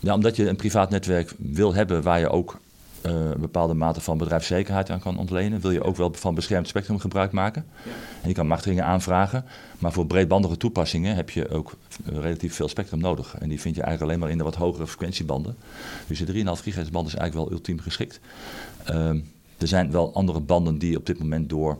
ja, 0.00 0.14
omdat 0.14 0.36
je 0.36 0.48
een 0.48 0.56
privaat 0.56 0.90
netwerk 0.90 1.34
wil 1.38 1.74
hebben 1.74 2.02
waar 2.02 2.20
je 2.20 2.28
ook 2.28 2.58
uh, 3.06 3.12
een 3.12 3.40
bepaalde 3.40 3.74
mate 3.74 4.00
van 4.00 4.18
bedrijfszekerheid 4.18 4.90
aan 4.90 5.00
kan 5.00 5.18
ontlenen, 5.18 5.60
wil 5.60 5.70
je 5.70 5.82
ook 5.82 5.96
wel 5.96 6.12
van 6.12 6.34
beschermd 6.34 6.68
spectrum 6.68 6.98
gebruik 6.98 7.32
maken. 7.32 7.66
Ja. 7.84 7.90
En 8.22 8.28
je 8.28 8.34
kan 8.34 8.46
machtigingen 8.46 8.84
aanvragen, 8.84 9.44
maar 9.78 9.92
voor 9.92 10.06
breedbandige 10.06 10.56
toepassingen 10.56 11.14
heb 11.14 11.30
je 11.30 11.48
ook 11.48 11.76
relatief 12.04 12.54
veel 12.54 12.68
spectrum 12.68 13.00
nodig. 13.00 13.36
En 13.38 13.48
die 13.48 13.60
vind 13.60 13.74
je 13.74 13.82
eigenlijk 13.82 14.10
alleen 14.10 14.22
maar 14.22 14.32
in 14.32 14.38
de 14.38 14.44
wat 14.44 14.54
hogere 14.54 14.86
frequentiebanden. 14.86 15.56
Dus 16.06 16.18
de 16.18 16.32
3,5 16.32 16.40
gigahertz 16.62 16.90
band 16.90 17.06
is 17.06 17.14
eigenlijk 17.14 17.48
wel 17.48 17.58
ultiem 17.58 17.80
geschikt. 17.80 18.20
Uh, 18.90 19.10
er 19.58 19.68
zijn 19.68 19.90
wel 19.90 20.14
andere 20.14 20.40
banden 20.40 20.78
die 20.78 20.96
op 20.96 21.06
dit 21.06 21.18
moment 21.18 21.48
door 21.48 21.78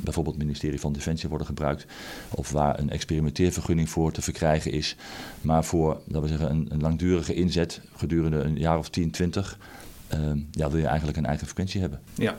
bijvoorbeeld 0.00 0.34
het 0.34 0.44
ministerie 0.44 0.80
van 0.80 0.92
Defensie 0.92 1.28
worden 1.28 1.46
gebruikt. 1.46 1.86
Of 2.30 2.50
waar 2.50 2.78
een 2.78 2.90
experimenteervergunning 2.90 3.90
voor 3.90 4.12
te 4.12 4.22
verkrijgen 4.22 4.72
is. 4.72 4.96
Maar 5.40 5.64
voor, 5.64 6.00
laten 6.04 6.22
we 6.22 6.28
zeggen, 6.28 6.50
een, 6.50 6.66
een 6.68 6.80
langdurige 6.80 7.34
inzet 7.34 7.80
gedurende 7.96 8.38
een 8.38 8.58
jaar 8.58 8.78
of 8.78 8.88
10, 8.88 9.10
20, 9.10 9.58
ja, 10.50 10.70
wil 10.70 10.78
je 10.78 10.86
eigenlijk 10.86 11.18
een 11.18 11.26
eigen 11.26 11.46
frequentie 11.46 11.80
hebben. 11.80 12.00
Ja, 12.14 12.36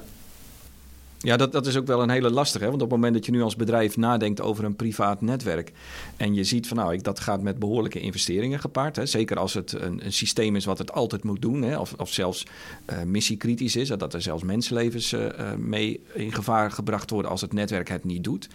ja, 1.22 1.38
dat, 1.38 1.52
dat 1.52 1.68
is 1.68 1.78
ook 1.78 1.88
wel 1.88 2.02
een 2.02 2.10
hele 2.10 2.30
lastige. 2.30 2.64
Hè? 2.64 2.70
Want 2.70 2.82
op 2.82 2.90
het 2.90 2.98
moment 2.98 3.16
dat 3.16 3.26
je 3.26 3.32
nu 3.32 3.42
als 3.42 3.56
bedrijf 3.56 3.98
nadenkt 3.98 4.42
over 4.42 4.64
een 4.64 4.76
privaat 4.76 5.22
netwerk. 5.22 5.72
en 6.18 6.34
je 6.34 6.44
ziet 6.44 6.68
van 6.68 6.78
nou, 6.78 6.94
ik, 6.94 7.04
dat 7.04 7.20
gaat 7.20 7.42
met 7.42 7.60
behoorlijke 7.60 8.00
investeringen 8.00 8.60
gepaard. 8.60 8.96
Hè? 8.96 9.06
Zeker 9.06 9.40
als 9.40 9.54
het 9.54 9.72
een, 9.72 10.06
een 10.06 10.14
systeem 10.14 10.56
is 10.56 10.66
wat 10.66 10.78
het 10.78 10.92
altijd 10.92 11.24
moet 11.24 11.42
doen. 11.42 11.62
Hè? 11.62 11.78
Of, 11.78 11.94
of 11.98 12.14
zelfs 12.14 12.46
uh, 12.90 13.02
missiekritisch 13.04 13.76
is. 13.76 13.88
Dat 13.88 14.14
er 14.14 14.22
zelfs 14.22 14.44
mensenlevens 14.44 15.14
uh, 15.14 15.28
mee 15.58 16.02
in 16.14 16.34
gevaar 16.34 16.72
gebracht 16.72 17.10
worden 17.10 17.32
als 17.32 17.42
het 17.42 17.54
netwerk 17.54 17.90
het 17.90 18.04
niet 18.04 18.24
doet. 18.24 18.48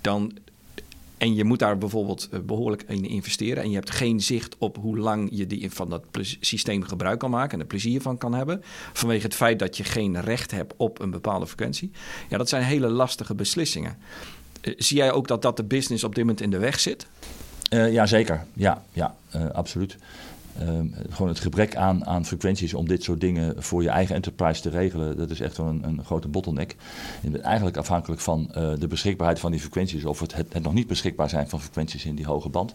Dan 0.00 0.32
en 1.18 1.34
je 1.34 1.44
moet 1.44 1.58
daar 1.58 1.78
bijvoorbeeld 1.78 2.28
eh, 2.30 2.40
behoorlijk 2.40 2.82
in 2.82 3.04
investeren. 3.04 3.62
En 3.62 3.68
je 3.68 3.74
hebt 3.74 3.90
geen 3.90 4.20
zicht 4.20 4.56
op 4.58 4.76
hoe 4.76 4.98
lang 4.98 5.28
je 5.32 5.46
die, 5.46 5.70
van 5.70 5.90
dat 5.90 6.04
systeem 6.40 6.82
gebruik 6.82 7.18
kan 7.18 7.30
maken 7.30 7.52
en 7.52 7.60
er 7.60 7.66
plezier 7.66 8.00
van 8.00 8.18
kan 8.18 8.34
hebben. 8.34 8.62
Vanwege 8.92 9.22
het 9.22 9.34
feit 9.34 9.58
dat 9.58 9.76
je 9.76 9.84
geen 9.84 10.20
recht 10.20 10.50
hebt 10.50 10.74
op 10.76 11.00
een 11.00 11.10
bepaalde 11.10 11.46
frequentie. 11.46 11.90
Ja, 12.28 12.38
dat 12.38 12.48
zijn 12.48 12.62
hele 12.62 12.88
lastige 12.88 13.34
beslissingen. 13.34 13.96
Eh, 14.60 14.74
zie 14.76 14.96
jij 14.96 15.12
ook 15.12 15.28
dat 15.28 15.42
dat 15.42 15.56
de 15.56 15.64
business 15.64 16.04
op 16.04 16.14
dit 16.14 16.24
moment 16.24 16.40
in 16.40 16.50
de 16.50 16.58
weg 16.58 16.80
zit? 16.80 17.06
Uh, 17.70 17.92
ja, 17.92 18.06
zeker. 18.06 18.44
Ja, 18.52 18.82
ja 18.92 19.14
absoluut. 19.52 19.96
Ehm, 20.58 20.86
gewoon 21.10 21.28
het 21.28 21.40
gebrek 21.40 21.76
aan, 21.76 22.06
aan 22.06 22.24
frequenties 22.24 22.74
om 22.74 22.88
dit 22.88 23.02
soort 23.02 23.20
dingen 23.20 23.62
voor 23.62 23.82
je 23.82 23.88
eigen 23.88 24.14
enterprise 24.14 24.62
te 24.62 24.68
regelen, 24.68 25.16
dat 25.16 25.30
is 25.30 25.40
echt 25.40 25.56
wel 25.56 25.66
een, 25.66 25.84
een 25.84 26.04
grote 26.04 26.28
bottleneck. 26.28 26.76
Je 27.20 27.30
bent 27.30 27.44
eigenlijk 27.44 27.76
afhankelijk 27.76 28.20
van 28.20 28.50
uh, 28.56 28.72
de 28.78 28.86
beschikbaarheid 28.86 29.38
van 29.38 29.50
die 29.50 29.60
frequenties, 29.60 30.04
of 30.04 30.20
het, 30.20 30.34
het, 30.34 30.62
nog 30.62 30.74
niet 30.74 30.86
beschikbaar 30.86 31.28
zijn 31.28 31.48
van 31.48 31.60
frequenties 31.60 32.04
in 32.04 32.14
die 32.14 32.26
hoge 32.26 32.48
band. 32.48 32.74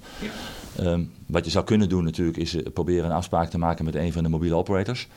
Ja. 0.78 0.91
Um, 0.91 1.12
wat 1.26 1.46
je 1.46 1.52
zou 1.52 1.65
kunnen 1.65 1.89
doen 1.89 2.04
natuurlijk, 2.04 2.38
is 2.38 2.56
uh, 2.56 2.65
proberen 2.74 3.06
een 3.06 3.15
afspraak 3.15 3.50
te 3.50 3.58
maken 3.58 3.86
met 3.86 3.96
een 3.96 4.13
van 4.13 4.24
de 4.24 4.30
mobiele 4.30 4.56
operators. 4.56 5.08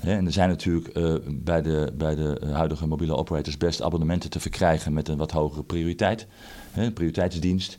en 0.00 0.26
er 0.26 0.32
zijn 0.32 0.48
natuurlijk 0.48 0.96
uh, 0.96 1.14
bij, 1.30 1.62
de, 1.62 1.92
bij 1.96 2.14
de 2.14 2.40
huidige 2.52 2.86
mobiele 2.86 3.16
operators 3.16 3.56
best 3.56 3.82
abonnementen 3.82 4.30
te 4.30 4.40
verkrijgen 4.40 4.92
met 4.92 5.08
een 5.08 5.16
wat 5.16 5.30
hogere 5.30 5.62
prioriteit. 5.62 6.26
een 6.74 6.92
prioriteitsdienst 6.92 7.78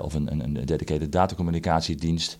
of 0.00 0.14
een, 0.14 0.32
een, 0.32 0.44
een 0.44 0.66
dedicated 0.66 1.12
datacommunicatiedienst. 1.12 2.38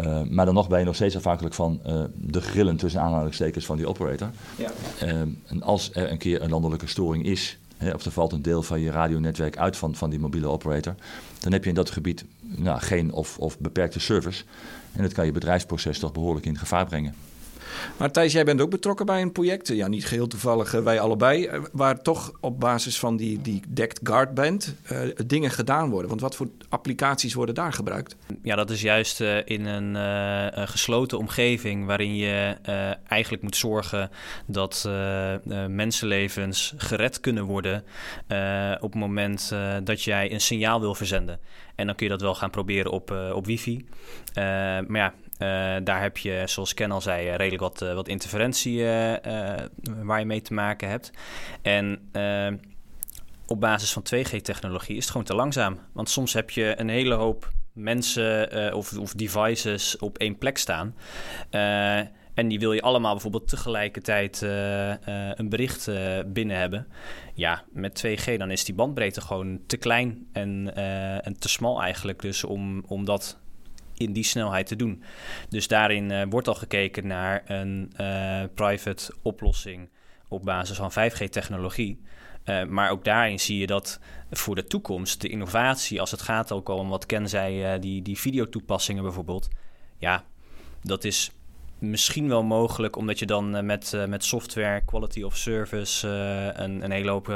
Uh, 0.00 0.22
maar 0.22 0.44
dan 0.44 0.54
nog 0.54 0.68
ben 0.68 0.78
je 0.78 0.84
nog 0.84 0.94
steeds 0.94 1.16
afhankelijk 1.16 1.54
van 1.54 1.80
uh, 1.86 2.04
de 2.14 2.40
grillen 2.40 2.76
tussen 2.76 3.00
aanhalingstekens 3.00 3.66
van 3.66 3.76
die 3.76 3.88
operator. 3.88 4.30
Ja. 4.56 4.70
Uh, 5.02 5.10
en 5.46 5.62
als 5.62 5.90
er 5.92 6.10
een 6.10 6.18
keer 6.18 6.42
een 6.42 6.50
landelijke 6.50 6.86
storing 6.86 7.24
is, 7.24 7.58
hè, 7.76 7.90
of 7.90 8.04
er 8.04 8.10
valt 8.10 8.32
een 8.32 8.42
deel 8.42 8.62
van 8.62 8.80
je 8.80 8.90
radionetwerk 8.90 9.56
uit 9.56 9.76
van, 9.76 9.94
van 9.94 10.10
die 10.10 10.18
mobiele 10.18 10.48
operator, 10.48 10.94
dan 11.40 11.52
heb 11.52 11.62
je 11.62 11.68
in 11.68 11.74
dat 11.74 11.90
gebied 11.90 12.24
nou, 12.40 12.80
geen 12.80 13.12
of, 13.12 13.38
of 13.38 13.58
beperkte 13.58 14.00
service. 14.00 14.44
En 14.92 15.02
dat 15.02 15.12
kan 15.12 15.26
je 15.26 15.32
bedrijfsproces 15.32 15.98
toch 15.98 16.12
behoorlijk 16.12 16.46
in 16.46 16.58
gevaar 16.58 16.86
brengen. 16.86 17.14
Maar 17.96 18.10
Thijs, 18.10 18.32
jij 18.32 18.44
bent 18.44 18.60
ook 18.60 18.70
betrokken 18.70 19.06
bij 19.06 19.22
een 19.22 19.32
project. 19.32 19.68
Ja, 19.68 19.88
niet 19.88 20.06
geheel 20.06 20.26
toevallig, 20.26 20.74
uh, 20.74 20.82
wij 20.82 21.00
allebei. 21.00 21.46
Uh, 21.46 21.64
waar 21.72 22.02
toch 22.02 22.32
op 22.40 22.60
basis 22.60 22.98
van 22.98 23.16
die, 23.16 23.40
die 23.40 23.62
Decked 23.68 24.00
Guard 24.02 24.34
Band 24.34 24.74
uh, 24.92 24.98
dingen 25.26 25.50
gedaan 25.50 25.90
worden. 25.90 26.08
Want 26.08 26.20
wat 26.20 26.36
voor 26.36 26.48
applicaties 26.68 27.34
worden 27.34 27.54
daar 27.54 27.72
gebruikt? 27.72 28.16
Ja, 28.42 28.56
dat 28.56 28.70
is 28.70 28.80
juist 28.80 29.20
in 29.44 29.66
een 29.66 30.68
gesloten 30.68 31.18
omgeving 31.18 31.86
waarin 31.86 32.16
je 32.16 32.56
eigenlijk 33.08 33.42
moet 33.42 33.56
zorgen 33.56 34.10
dat 34.46 34.88
mensenlevens 35.68 36.74
gered 36.76 37.20
kunnen 37.20 37.44
worden 37.44 37.84
op 38.80 38.92
het 38.92 39.00
moment 39.00 39.52
dat 39.84 40.02
jij 40.02 40.32
een 40.32 40.40
signaal 40.40 40.80
wil 40.80 40.94
verzenden. 40.94 41.40
En 41.74 41.86
dan 41.86 41.94
kun 41.94 42.06
je 42.06 42.12
dat 42.12 42.20
wel 42.20 42.34
gaan 42.34 42.50
proberen 42.50 42.92
op, 42.92 43.14
op 43.32 43.46
wifi. 43.46 43.86
maar 44.34 44.86
ja, 44.88 45.14
daar 45.84 46.02
heb 46.02 46.16
je, 46.16 46.42
zoals 46.44 46.74
Ken 46.74 46.90
al 46.90 47.00
zei, 47.00 47.28
eh, 47.28 47.34
redelijk 47.34 47.62
wat, 47.62 47.82
uh, 47.82 47.94
wat 47.94 48.08
interferentie 48.08 48.84
waar 50.02 50.18
je 50.18 50.24
mee 50.24 50.42
te 50.42 50.54
maken 50.54 50.88
hebt. 50.88 51.10
En 51.62 52.10
op 53.46 53.60
basis 53.60 53.92
van 53.92 54.02
2G-technologie 54.02 54.96
is 54.96 55.02
het 55.02 55.10
gewoon 55.10 55.26
te 55.26 55.34
langzaam. 55.34 55.78
Want 55.92 56.10
soms 56.10 56.32
heb 56.32 56.50
je 56.50 56.80
een 56.80 56.88
hele 56.88 57.14
hoop 57.14 57.50
mensen 57.72 58.74
of, 58.74 58.98
of, 58.98 59.12
devices 59.12 59.98
op 59.98 60.18
één 60.18 60.38
plek 60.38 60.58
staan. 60.58 60.94
en 62.34 62.48
die 62.48 62.58
wil 62.58 62.72
je 62.72 62.82
allemaal 62.82 63.12
bijvoorbeeld 63.12 63.48
tegelijkertijd 63.48 64.40
een 65.36 65.48
bericht 65.48 65.90
binnen 66.26 66.56
hebben. 66.56 66.86
Ja, 67.34 67.64
met 67.70 68.06
2G 68.06 68.36
dan 68.36 68.50
is 68.50 68.64
die 68.64 68.74
bandbreedte 68.74 69.20
gewoon 69.20 69.60
te 69.66 69.76
klein 69.76 70.28
en, 70.32 70.74
en 71.24 71.38
te 71.38 71.48
smal 71.48 71.82
eigenlijk. 71.82 72.20
Dus 72.20 72.44
om, 72.44 72.84
om 72.86 73.04
dat 73.04 73.38
in 73.98 74.12
die 74.12 74.24
snelheid 74.24 74.66
te 74.66 74.76
doen. 74.76 75.02
Dus 75.48 75.68
daarin 75.68 76.10
uh, 76.10 76.22
wordt 76.30 76.48
al 76.48 76.54
gekeken 76.54 77.06
naar 77.06 77.42
een 77.46 77.92
uh, 78.00 78.42
private 78.54 79.14
oplossing 79.22 79.88
op 80.28 80.44
basis 80.44 80.76
van 80.76 80.90
5G-technologie. 80.90 82.00
Uh, 82.44 82.60
eh, 82.60 82.68
maar 82.68 82.90
ook 82.90 83.04
daarin 83.04 83.40
zie 83.40 83.58
je 83.58 83.66
dat 83.66 84.00
voor 84.30 84.54
de 84.54 84.64
toekomst 84.64 85.20
de 85.20 85.28
innovatie, 85.28 86.00
als 86.00 86.10
het 86.10 86.22
gaat 86.22 86.52
ook 86.52 86.68
om 86.68 86.88
wat 86.88 87.06
Ken 87.06 87.28
zei, 87.28 87.78
die, 87.78 88.02
die 88.02 88.18
videotoepassingen 88.18 89.02
bijvoorbeeld. 89.02 89.48
Ja, 89.98 90.24
dat 90.82 91.04
is 91.04 91.30
misschien 91.78 92.28
wel 92.28 92.42
mogelijk, 92.42 92.96
omdat 92.96 93.18
je 93.18 93.26
dan 93.26 93.66
met, 93.66 94.04
met 94.08 94.24
software, 94.24 94.84
quality 94.84 95.22
of 95.22 95.36
service, 95.36 96.08
een, 96.56 96.84
een 96.84 96.90
hele 96.90 97.10
hoop 97.10 97.26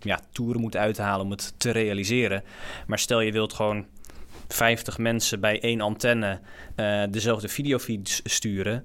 ja, 0.00 0.20
toeren 0.32 0.60
moet 0.60 0.76
uithalen 0.76 1.24
om 1.24 1.30
het 1.30 1.54
te 1.56 1.70
realiseren. 1.70 2.44
Maar 2.86 2.98
stel 2.98 3.20
je 3.20 3.32
wilt 3.32 3.52
gewoon 3.52 3.86
50 4.54 4.98
mensen 4.98 5.40
bij 5.40 5.60
één 5.60 5.80
antenne 5.80 6.40
uh, 6.76 7.02
dezelfde 7.10 7.48
videofeed 7.48 8.20
sturen, 8.24 8.84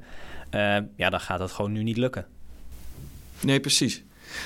uh, 0.52 0.78
ja, 0.96 1.10
dan 1.10 1.20
gaat 1.20 1.40
dat 1.40 1.52
gewoon 1.52 1.72
nu 1.72 1.84
niet 1.84 1.98
lukken. 1.98 2.26
Nee, 3.42 3.60
precies. 3.60 4.04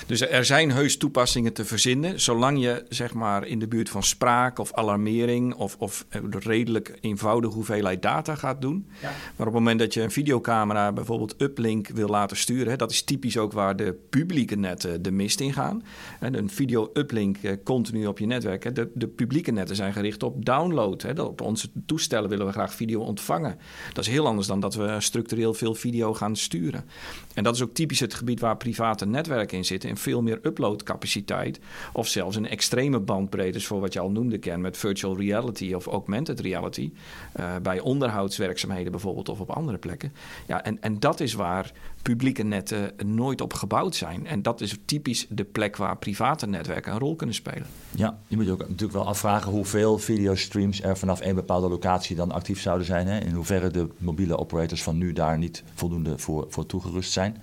Dus 0.08 0.22
er 0.22 0.46
zijn 0.46 0.72
heus 0.72 0.98
toepassingen 0.98 1.54
te 1.54 1.66
verzinnen, 1.66 2.20
zolang 2.20 2.62
je 2.62 2.86
zeg 2.90 3.14
maar 3.14 3.48
in 3.48 3.60
de 3.60 3.68
buurt 3.68 3.90
van 3.90 4.04
spraak 4.04 4.60
of 4.60 4.74
alarmering 4.74 5.54
of, 5.54 5.76
of 5.78 6.06
een 6.10 6.40
redelijk 6.40 6.98
eenvoudige 7.02 7.54
hoeveelheid 7.54 8.02
data 8.02 8.36
gaat 8.36 8.62
doen. 8.62 8.88
Ja. 9.02 9.08
Maar 9.08 9.48
op 9.48 9.54
het 9.54 9.54
moment 9.54 9.80
dat 9.80 9.94
je 9.94 10.02
een 10.02 10.12
videocamera 10.12 10.92
bijvoorbeeld 10.92 11.42
uplink 11.42 11.88
wil 11.88 12.08
laten 12.08 12.38
sturen, 12.38 12.70
hè, 12.72 12.76
dat 12.76 12.92
is 12.92 13.04
typisch 13.04 13.38
ook 13.38 13.52
waar 13.52 13.76
de 13.76 13.96
publieke 14.10 14.56
netten 14.56 15.02
de 15.02 15.12
mist 15.12 15.40
in 15.40 15.54
gaan. 15.54 15.84
En 16.20 16.38
een 16.38 16.50
video 16.50 16.90
uplink 16.94 17.38
eh, 17.38 17.52
continu 17.64 18.06
op 18.06 18.20
je 18.20 18.26
netwerk. 18.26 18.64
Hè. 18.64 18.72
De, 18.72 18.92
de 18.94 19.08
publieke 19.08 19.52
netten 19.52 19.76
zijn 19.76 19.94
gericht 19.94 20.24
op 20.24 20.46
download. 20.46 21.02
Hè. 21.02 21.22
Op 21.22 21.42
onze 21.42 21.70
toestellen 21.86 22.30
willen 22.30 22.46
we 22.46 22.52
graag 22.52 22.74
video 22.74 23.02
ontvangen. 23.02 23.58
Dat 23.94 24.06
is 24.06 24.12
heel 24.12 24.28
anders 24.28 24.48
dan 24.48 24.60
dat 24.60 24.76
we 24.76 24.96
structureel 25.00 25.54
veel 25.54 25.76
video 25.76 26.14
gaan 26.14 26.36
sturen. 26.36 26.86
En 27.34 27.44
dat 27.44 27.56
is 27.56 27.62
ook 27.62 27.74
typisch 27.74 28.00
het 28.00 28.14
gebied 28.14 28.40
waar 28.40 28.58
private 28.58 29.06
netwerken 29.06 29.58
in 29.58 29.66
zitten. 29.66 29.71
En 29.72 29.98
veel 29.98 30.22
meer 30.22 30.40
uploadcapaciteit. 30.42 31.60
Of 31.94 32.08
zelfs 32.08 32.36
een 32.36 32.48
extreme 32.48 33.00
bandbreedte, 33.00 33.62
voor 33.62 33.80
wat 33.80 33.94
je 33.94 34.00
al 34.00 34.12
noemde, 34.12 34.38
Ken, 34.38 34.62
met 34.62 34.78
virtual 34.78 35.18
reality 35.18 35.74
of 35.74 35.86
augmented 35.86 36.40
reality. 36.40 36.92
Uh, 37.40 37.56
bij 37.62 37.80
onderhoudswerkzaamheden 37.80 38.92
bijvoorbeeld 38.92 39.30
of 39.30 39.40
op 39.40 39.50
andere 39.50 39.78
plekken. 39.78 40.14
Ja, 40.48 40.64
en, 40.64 40.82
en 40.82 41.00
dat 41.00 41.20
is 41.20 41.34
waar 41.34 41.72
publieke 42.02 42.44
netten 42.44 42.94
nooit 43.06 43.42
op 43.42 43.54
gebouwd 43.54 43.96
zijn. 43.96 44.28
En 44.28 44.42
dat 44.42 44.62
is 44.62 44.78
typisch 44.86 45.26
de 45.30 45.44
plek 45.44 45.78
waar 45.78 45.98
private 45.98 46.48
netwerken 46.48 46.92
een 46.92 47.00
rol 47.00 47.16
kunnen 47.16 47.36
spelen. 47.36 47.66
Ja, 47.96 48.20
je 48.28 48.36
moet 48.36 48.46
je 48.46 48.52
ook 48.52 48.60
natuurlijk 48.60 48.92
wel 48.92 49.08
afvragen 49.08 49.52
hoeveel 49.52 49.98
videostreams 49.98 50.82
er 50.82 50.98
vanaf 50.98 51.22
een 51.22 51.36
bepaalde 51.36 51.70
locatie 51.70 52.16
dan 52.16 52.32
actief 52.32 52.62
zouden 52.62 52.86
zijn. 52.86 53.08
Hè? 53.08 53.20
In 53.20 53.34
hoeverre 53.34 53.72
de 53.72 53.88
mobiele 53.98 54.38
operators 54.38 54.84
van 54.84 54.98
nu 54.98 55.14
daar 55.14 55.38
niet 55.38 55.64
voldoende 55.74 56.18
voor, 56.18 56.46
voor 56.50 56.66
toegerust 56.66 57.12
zijn. 57.12 57.38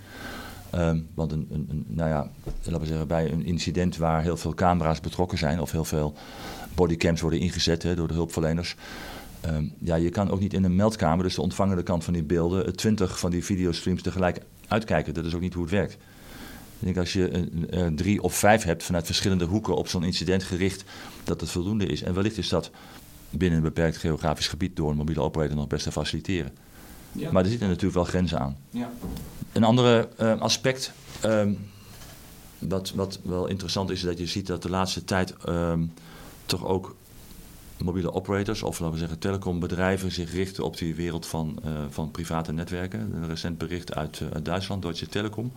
Um, 0.74 1.08
want 1.14 1.32
een, 1.32 1.46
een, 1.50 1.84
nou 1.88 2.08
ja, 2.08 2.30
laten 2.62 2.80
we 2.80 2.86
zeggen, 2.86 3.06
bij 3.06 3.32
een 3.32 3.44
incident 3.44 3.96
waar 3.96 4.22
heel 4.22 4.36
veel 4.36 4.54
camera's 4.54 5.00
betrokken 5.00 5.38
zijn 5.38 5.60
of 5.60 5.70
heel 5.70 5.84
veel 5.84 6.14
bodycams 6.74 7.20
worden 7.20 7.40
ingezet 7.40 7.82
hè, 7.82 7.94
door 7.94 8.08
de 8.08 8.14
hulpverleners. 8.14 8.76
Um, 9.46 9.72
ja, 9.78 9.94
je 9.94 10.10
kan 10.10 10.30
ook 10.30 10.40
niet 10.40 10.54
in 10.54 10.64
een 10.64 10.76
meldkamer, 10.76 11.24
dus 11.24 11.34
de 11.34 11.42
ontvangende 11.42 11.82
kant 11.82 12.04
van 12.04 12.12
die 12.12 12.22
beelden, 12.22 12.76
twintig 12.76 13.18
van 13.18 13.30
die 13.30 13.44
videostreams 13.44 14.02
tegelijk 14.02 14.40
uitkijken. 14.68 15.14
Dat 15.14 15.24
is 15.24 15.34
ook 15.34 15.40
niet 15.40 15.54
hoe 15.54 15.62
het 15.62 15.72
werkt. 15.72 15.92
Ik 16.78 16.84
denk 16.84 16.96
als 16.96 17.12
je 17.12 17.48
drie 17.94 18.22
of 18.22 18.34
vijf 18.34 18.62
hebt 18.62 18.82
vanuit 18.82 19.06
verschillende 19.06 19.44
hoeken 19.44 19.76
op 19.76 19.88
zo'n 19.88 20.04
incident 20.04 20.42
gericht, 20.42 20.84
dat 21.24 21.40
het 21.40 21.50
voldoende 21.50 21.86
is. 21.86 22.02
En 22.02 22.14
wellicht 22.14 22.38
is 22.38 22.48
dat 22.48 22.70
binnen 23.30 23.58
een 23.58 23.64
beperkt 23.64 23.96
geografisch 23.96 24.48
gebied 24.48 24.76
door 24.76 24.90
een 24.90 24.96
mobiele 24.96 25.20
operator 25.20 25.56
nog 25.56 25.66
best 25.66 25.84
te 25.84 25.92
faciliteren. 25.92 26.52
Ja. 27.12 27.32
Maar 27.32 27.42
er 27.42 27.50
zitten 27.50 27.68
natuurlijk 27.68 27.94
wel 27.94 28.04
grenzen 28.04 28.40
aan. 28.40 28.56
Ja. 28.70 28.90
Een 29.52 29.64
ander 29.64 30.08
uh, 30.20 30.40
aspect, 30.40 30.92
um, 31.24 31.58
wat, 32.58 32.90
wat 32.90 33.18
wel 33.22 33.46
interessant 33.46 33.90
is, 33.90 33.98
is 33.98 34.04
dat 34.04 34.18
je 34.18 34.26
ziet 34.26 34.46
dat 34.46 34.62
de 34.62 34.70
laatste 34.70 35.04
tijd 35.04 35.34
um, 35.48 35.92
toch 36.46 36.66
ook 36.66 36.96
mobiele 37.78 38.12
operators, 38.12 38.62
of 38.62 38.78
laten 38.78 38.94
we 38.94 39.00
zeggen 39.00 39.18
telecombedrijven, 39.18 40.12
zich 40.12 40.32
richten 40.32 40.64
op 40.64 40.76
die 40.76 40.94
wereld 40.94 41.26
van, 41.26 41.58
uh, 41.64 41.72
van 41.90 42.10
private 42.10 42.52
netwerken. 42.52 43.00
Een 43.14 43.26
recent 43.26 43.58
bericht 43.58 43.94
uit, 43.94 44.20
uh, 44.20 44.28
uit 44.30 44.44
Duitsland, 44.44 44.82
Deutsche 44.82 45.06
Telekom, 45.06 45.52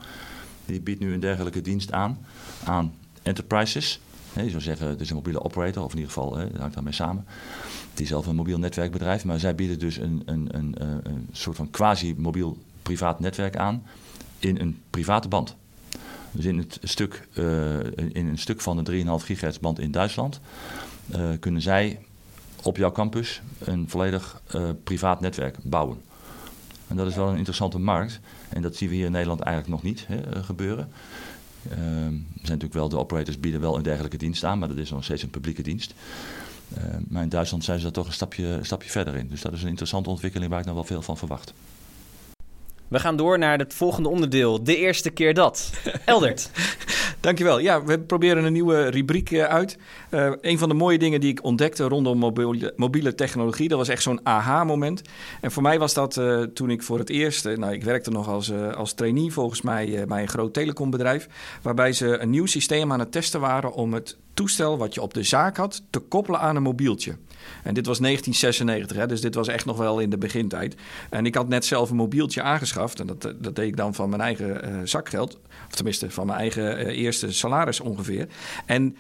die 0.66 0.82
biedt 0.82 1.00
nu 1.00 1.14
een 1.14 1.20
dergelijke 1.20 1.62
dienst 1.62 1.92
aan 1.92 2.18
aan 2.64 2.94
enterprises. 3.22 4.00
Je 4.36 4.50
zou 4.50 4.62
zeggen, 4.62 4.88
het 4.88 5.02
is 5.02 5.10
een 5.10 5.16
mobiele 5.16 5.44
operator, 5.44 5.84
of 5.84 5.92
in 5.92 5.98
ieder 5.98 6.14
geval, 6.14 6.30
dat 6.30 6.60
hangt 6.60 6.74
daarmee 6.74 6.94
samen. 6.94 7.26
Die 7.94 8.08
zelf 8.08 8.28
een 8.28 8.36
mobiel 8.36 8.60
netwerkbedrijf, 8.60 9.26
maar 9.26 9.40
zij 9.40 9.56
bieden 9.56 9.80
dus 9.80 9.98
een, 9.98 10.22
een, 10.26 10.48
een, 10.52 10.76
eh, 10.78 10.88
een 11.04 11.28
soort 11.32 11.56
van 11.56 11.70
quasi-mobiel 11.70 12.58
privaat 12.82 13.20
netwerk 13.20 13.56
aan 13.56 13.84
in 14.40 14.60
een 14.60 14.82
private 14.90 15.28
band. 15.28 15.56
Dus 16.32 16.46
in, 16.46 16.58
het 16.58 16.80
stuk, 16.84 17.28
uh, 17.34 17.80
in 17.96 18.28
een 18.28 18.38
stuk 18.38 18.62
van 18.62 18.84
de 18.84 19.04
3,5 19.20 19.26
gigahertz 19.26 19.60
band 19.60 19.80
in 19.80 19.92
Duitsland 19.92 20.40
uh, 21.16 21.30
kunnen 21.40 21.62
zij 21.62 22.00
op 22.64 22.78
jouw 22.78 22.92
campus 22.92 23.42
een 23.60 23.90
volledig 23.90 24.42
privaat 24.84 25.20
netwerk 25.20 25.58
bouwen. 25.62 25.98
En 26.92 26.98
dat 26.98 27.08
is 27.08 27.16
wel 27.16 27.28
een 27.28 27.38
interessante 27.38 27.80
markt. 27.80 28.20
En 28.50 28.62
dat 28.62 28.76
zien 28.76 28.90
we 28.90 28.96
hier 28.96 29.06
in 29.06 29.12
Nederland 29.12 29.40
eigenlijk 29.40 29.76
nog 29.76 29.84
niet 29.84 30.08
hè, 30.08 30.44
gebeuren. 30.44 30.92
Uh, 31.66 31.76
er 31.76 32.12
zijn 32.48 32.58
natuurlijk 32.58 32.74
wel, 32.74 32.90
de 32.90 32.98
operators 32.98 33.40
bieden 33.40 33.62
wel 33.62 33.76
een 33.76 33.84
dergelijke 33.84 34.18
dienst 34.18 34.44
aan, 34.44 34.60
maar 34.60 34.68
dat 34.68 34.78
is 34.78 34.90
nog 34.90 35.04
steeds 35.04 35.24
een 35.24 35.30
publieke 35.30 35.62
dienst. 35.62 35.94
Uh, 36.78 36.84
maar 37.08 37.24
in 37.24 37.30
Duitsland 37.30 37.64
zijn 37.64 37.78
ze 37.78 37.84
daar 37.84 37.94
toch 37.94 38.08
een 38.08 38.14
stapje, 38.14 38.46
een 38.46 38.66
stapje 38.66 38.90
verder 38.90 39.16
in. 39.16 39.28
Dus 39.28 39.42
dat 39.42 39.54
is 39.54 39.62
een 39.62 39.68
interessante 39.68 40.10
ontwikkeling 40.10 40.52
waar 40.52 40.60
ik 40.60 40.66
nog 40.66 40.76
wel 40.76 40.84
veel 40.84 41.02
van 41.02 41.18
verwacht. 41.18 41.54
We 42.88 43.00
gaan 43.00 43.16
door 43.16 43.38
naar 43.38 43.58
het 43.58 43.74
volgende 43.74 44.10
onderdeel. 44.10 44.64
De 44.64 44.78
eerste 44.78 45.10
keer 45.10 45.34
dat. 45.34 45.72
Eldert. 46.06 46.50
Dankjewel. 47.22 47.60
Ja, 47.60 47.84
we 47.84 48.00
proberen 48.00 48.44
een 48.44 48.54
nieuwe 48.54 48.88
rubriek 48.88 49.32
eh, 49.32 49.44
uit. 49.44 49.78
Uh, 50.10 50.32
een 50.42 50.58
van 50.58 50.70
de 50.70 50.76
mooie 50.76 50.98
dingen 50.98 51.22
die 51.22 51.30
ik 51.30 51.44
ontdekte 51.44 51.84
rondom 51.84 52.18
mobiele, 52.18 52.74
mobiele 52.76 53.16
technologie, 53.16 53.68
dat 53.68 53.78
was 53.78 53.88
echt 53.88 54.04
zo'n 54.04 54.20
aha-moment. 54.24 55.02
En 55.42 55.52
voor 55.52 55.64
mij 55.64 55.80
was 55.80 55.94
dat 55.94 56.18
uh, 56.18 56.42
toen 56.42 56.70
ik 56.70 56.84
voor 56.84 56.98
het 57.00 57.10
eerst, 57.10 57.44
nou 57.44 57.74
ik 57.74 57.84
werkte 57.84 58.12
nog 58.12 58.28
als, 58.28 58.52
als 58.54 58.94
trainee 58.94 59.32
volgens 59.32 59.62
mij 59.62 60.06
bij 60.08 60.22
een 60.22 60.28
groot 60.28 60.54
telecombedrijf, 60.54 61.28
waarbij 61.62 61.94
ze 61.94 62.18
een 62.18 62.30
nieuw 62.30 62.46
systeem 62.46 62.92
aan 62.92 63.00
het 63.00 63.12
testen 63.12 63.40
waren 63.40 63.74
om 63.74 63.94
het 63.94 64.18
toestel 64.34 64.78
wat 64.78 64.94
je 64.94 65.02
op 65.02 65.14
de 65.14 65.24
zaak 65.24 65.58
had 65.58 65.84
te 65.90 66.00
koppelen 66.00 66.40
aan 66.40 66.56
een 66.56 66.64
mobieltje. 66.64 67.16
En 67.64 67.74
dit 67.74 67.86
was 67.86 68.00
1996, 68.00 68.98
hè, 68.98 69.08
dus 69.08 69.22
dit 69.22 69.36
was 69.36 69.48
echt 69.48 69.66
nog 69.66 69.78
wel 69.78 70.00
in 70.00 70.10
de 70.10 70.18
begintijd. 70.18 70.76
En 71.10 71.26
ik 71.26 71.36
had 71.36 71.48
net 71.48 71.66
zelf 71.66 71.90
een 71.90 71.96
mobieltje 71.96 72.42
aangeschaft. 72.42 73.00
En 73.00 73.08
dat, 73.08 73.22
dat 73.22 73.56
deed 73.56 73.68
ik 73.68 73.78
dan 73.78 73.94
van 73.94 74.10
mijn 74.10 74.22
eigen 74.22 74.70
uh, 74.70 74.80
zakgeld. 74.84 75.38
Of 75.68 75.76
tenminste, 75.76 76.12
van 76.12 76.26
mijn 76.26 76.40
eigen 76.40 76.88
uh, 76.88 76.98
eerste 76.98 77.34
salaris 77.34 77.80
ongeveer. 77.80 78.28
En 78.66 78.98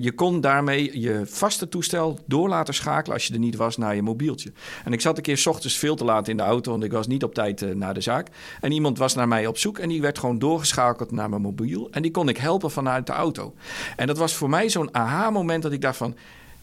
je 0.00 0.12
kon 0.14 0.40
daarmee 0.40 1.00
je 1.00 1.22
vaste 1.26 1.68
toestel 1.68 2.18
door 2.26 2.48
laten 2.48 2.74
schakelen 2.74 3.14
als 3.14 3.26
je 3.26 3.32
er 3.32 3.38
niet 3.38 3.56
was 3.56 3.76
naar 3.76 3.94
je 3.94 4.02
mobieltje. 4.02 4.52
En 4.84 4.92
ik 4.92 5.00
zat 5.00 5.16
een 5.16 5.22
keer 5.22 5.36
s 5.36 5.46
ochtends 5.46 5.76
veel 5.76 5.96
te 5.96 6.04
laat 6.04 6.28
in 6.28 6.36
de 6.36 6.42
auto, 6.42 6.70
want 6.70 6.84
ik 6.84 6.92
was 6.92 7.06
niet 7.06 7.24
op 7.24 7.34
tijd 7.34 7.74
naar 7.74 7.94
de 7.94 8.00
zaak. 8.00 8.28
En 8.60 8.72
iemand 8.72 8.98
was 8.98 9.14
naar 9.14 9.28
mij 9.28 9.46
op 9.46 9.58
zoek 9.58 9.78
en 9.78 9.88
die 9.88 10.00
werd 10.00 10.18
gewoon 10.18 10.38
doorgeschakeld 10.38 11.10
naar 11.10 11.28
mijn 11.28 11.42
mobiel. 11.42 11.88
En 11.90 12.02
die 12.02 12.10
kon 12.10 12.28
ik 12.28 12.36
helpen 12.36 12.70
vanuit 12.70 13.06
de 13.06 13.12
auto. 13.12 13.54
En 13.96 14.06
dat 14.06 14.18
was 14.18 14.34
voor 14.34 14.50
mij 14.50 14.68
zo'n 14.68 14.94
aha-moment 14.94 15.62
dat 15.62 15.72
ik 15.72 15.80
dacht 15.80 15.96
van... 15.96 16.16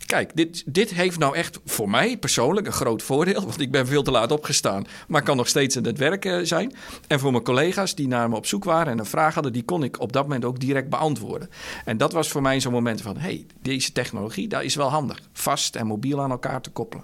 Kijk, 0.06 0.36
dit, 0.36 0.64
dit 0.66 0.94
heeft 0.94 1.20
nou 1.20 1.36
echt 1.36 1.60
voor 1.66 1.90
mij 1.90 2.18
persoonlijk 2.18 2.68
een 2.68 2.74
groot 2.74 3.04
voordeel. 3.04 3.42
Want 3.42 3.60
ik 3.60 3.72
ben 3.72 3.88
veel 3.88 4.04
te 4.04 4.12
laat 4.12 4.32
opgestaan, 4.32 4.88
maar 5.08 5.24
kan 5.24 5.38
nog 5.38 5.48
steeds 5.48 5.76
in 5.76 5.86
het 5.86 5.98
werk 5.98 6.40
zijn. 6.44 6.76
En 7.08 7.20
voor 7.20 7.32
mijn 7.32 7.44
collega's 7.44 7.96
die 7.96 8.08
naar 8.08 8.30
me 8.30 8.36
op 8.36 8.46
zoek 8.46 8.64
waren 8.64 8.92
en 8.92 9.00
een 9.00 9.06
vraag 9.06 9.34
hadden, 9.34 9.54
die 9.54 9.64
kon 9.64 9.84
ik 9.84 10.00
op 10.00 10.14
dat 10.14 10.24
moment 10.24 10.46
ook 10.46 10.60
direct 10.60 10.90
beantwoorden. 10.90 11.50
En 11.86 11.98
dat 11.98 12.14
was 12.14 12.28
voor 12.28 12.42
mij 12.42 12.60
zo'n 12.60 12.72
moment 12.72 13.02
van: 13.02 13.18
hey, 13.18 13.46
deze 13.62 13.92
technologie, 13.92 14.48
dat 14.48 14.64
is 14.64 14.76
wel 14.76 14.90
handig. 14.90 15.22
Vast 15.34 15.76
en 15.76 15.88
mobiel 15.88 16.22
aan 16.22 16.32
elkaar 16.32 16.62
te 16.62 16.70
koppelen. 16.70 17.04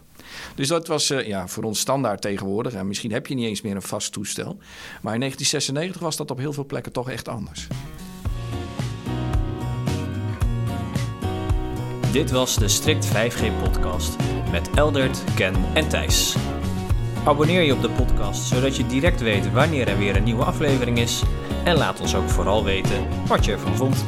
Dus 0.56 0.68
dat 0.68 0.88
was 0.88 1.12
uh, 1.12 1.28
ja, 1.28 1.48
voor 1.48 1.64
ons 1.64 1.80
standaard 1.80 2.22
tegenwoordig. 2.22 2.74
En 2.74 2.88
misschien 2.88 3.12
heb 3.12 3.28
je 3.28 3.36
niet 3.36 3.48
eens 3.48 3.62
meer 3.62 3.76
een 3.76 3.82
vast 3.82 4.12
toestel. 4.12 4.58
Maar 5.02 5.14
in 5.14 5.20
1996 5.20 6.02
was 6.02 6.18
dat 6.18 6.32
op 6.32 6.38
heel 6.38 6.54
veel 6.54 6.66
plekken 6.66 6.92
toch 6.92 7.10
echt 7.10 7.28
anders. 7.28 7.68
Dit 12.12 12.32
was 12.32 12.56
de 12.56 12.68
Strict 12.68 13.08
5G 13.08 13.44
podcast 13.64 14.16
met 14.52 14.70
Eldert, 14.76 15.24
Ken 15.36 15.56
en 15.74 15.90
Thijs. 15.90 16.36
Abonneer 17.26 17.62
je 17.62 17.74
op 17.74 17.82
de 17.82 17.90
podcast 17.90 18.48
zodat 18.48 18.76
je 18.76 18.86
direct 18.86 19.22
weet 19.22 19.52
wanneer 19.52 19.88
er 19.88 19.98
weer 19.98 20.16
een 20.16 20.24
nieuwe 20.24 20.44
aflevering 20.44 21.00
is. 21.00 21.24
En 21.64 21.78
laat 21.78 22.00
ons 22.02 22.16
ook 22.16 22.30
vooral 22.30 22.64
weten 22.64 23.08
wat 23.28 23.46
je 23.46 23.52
ervan 23.52 23.76
vond. 23.76 24.06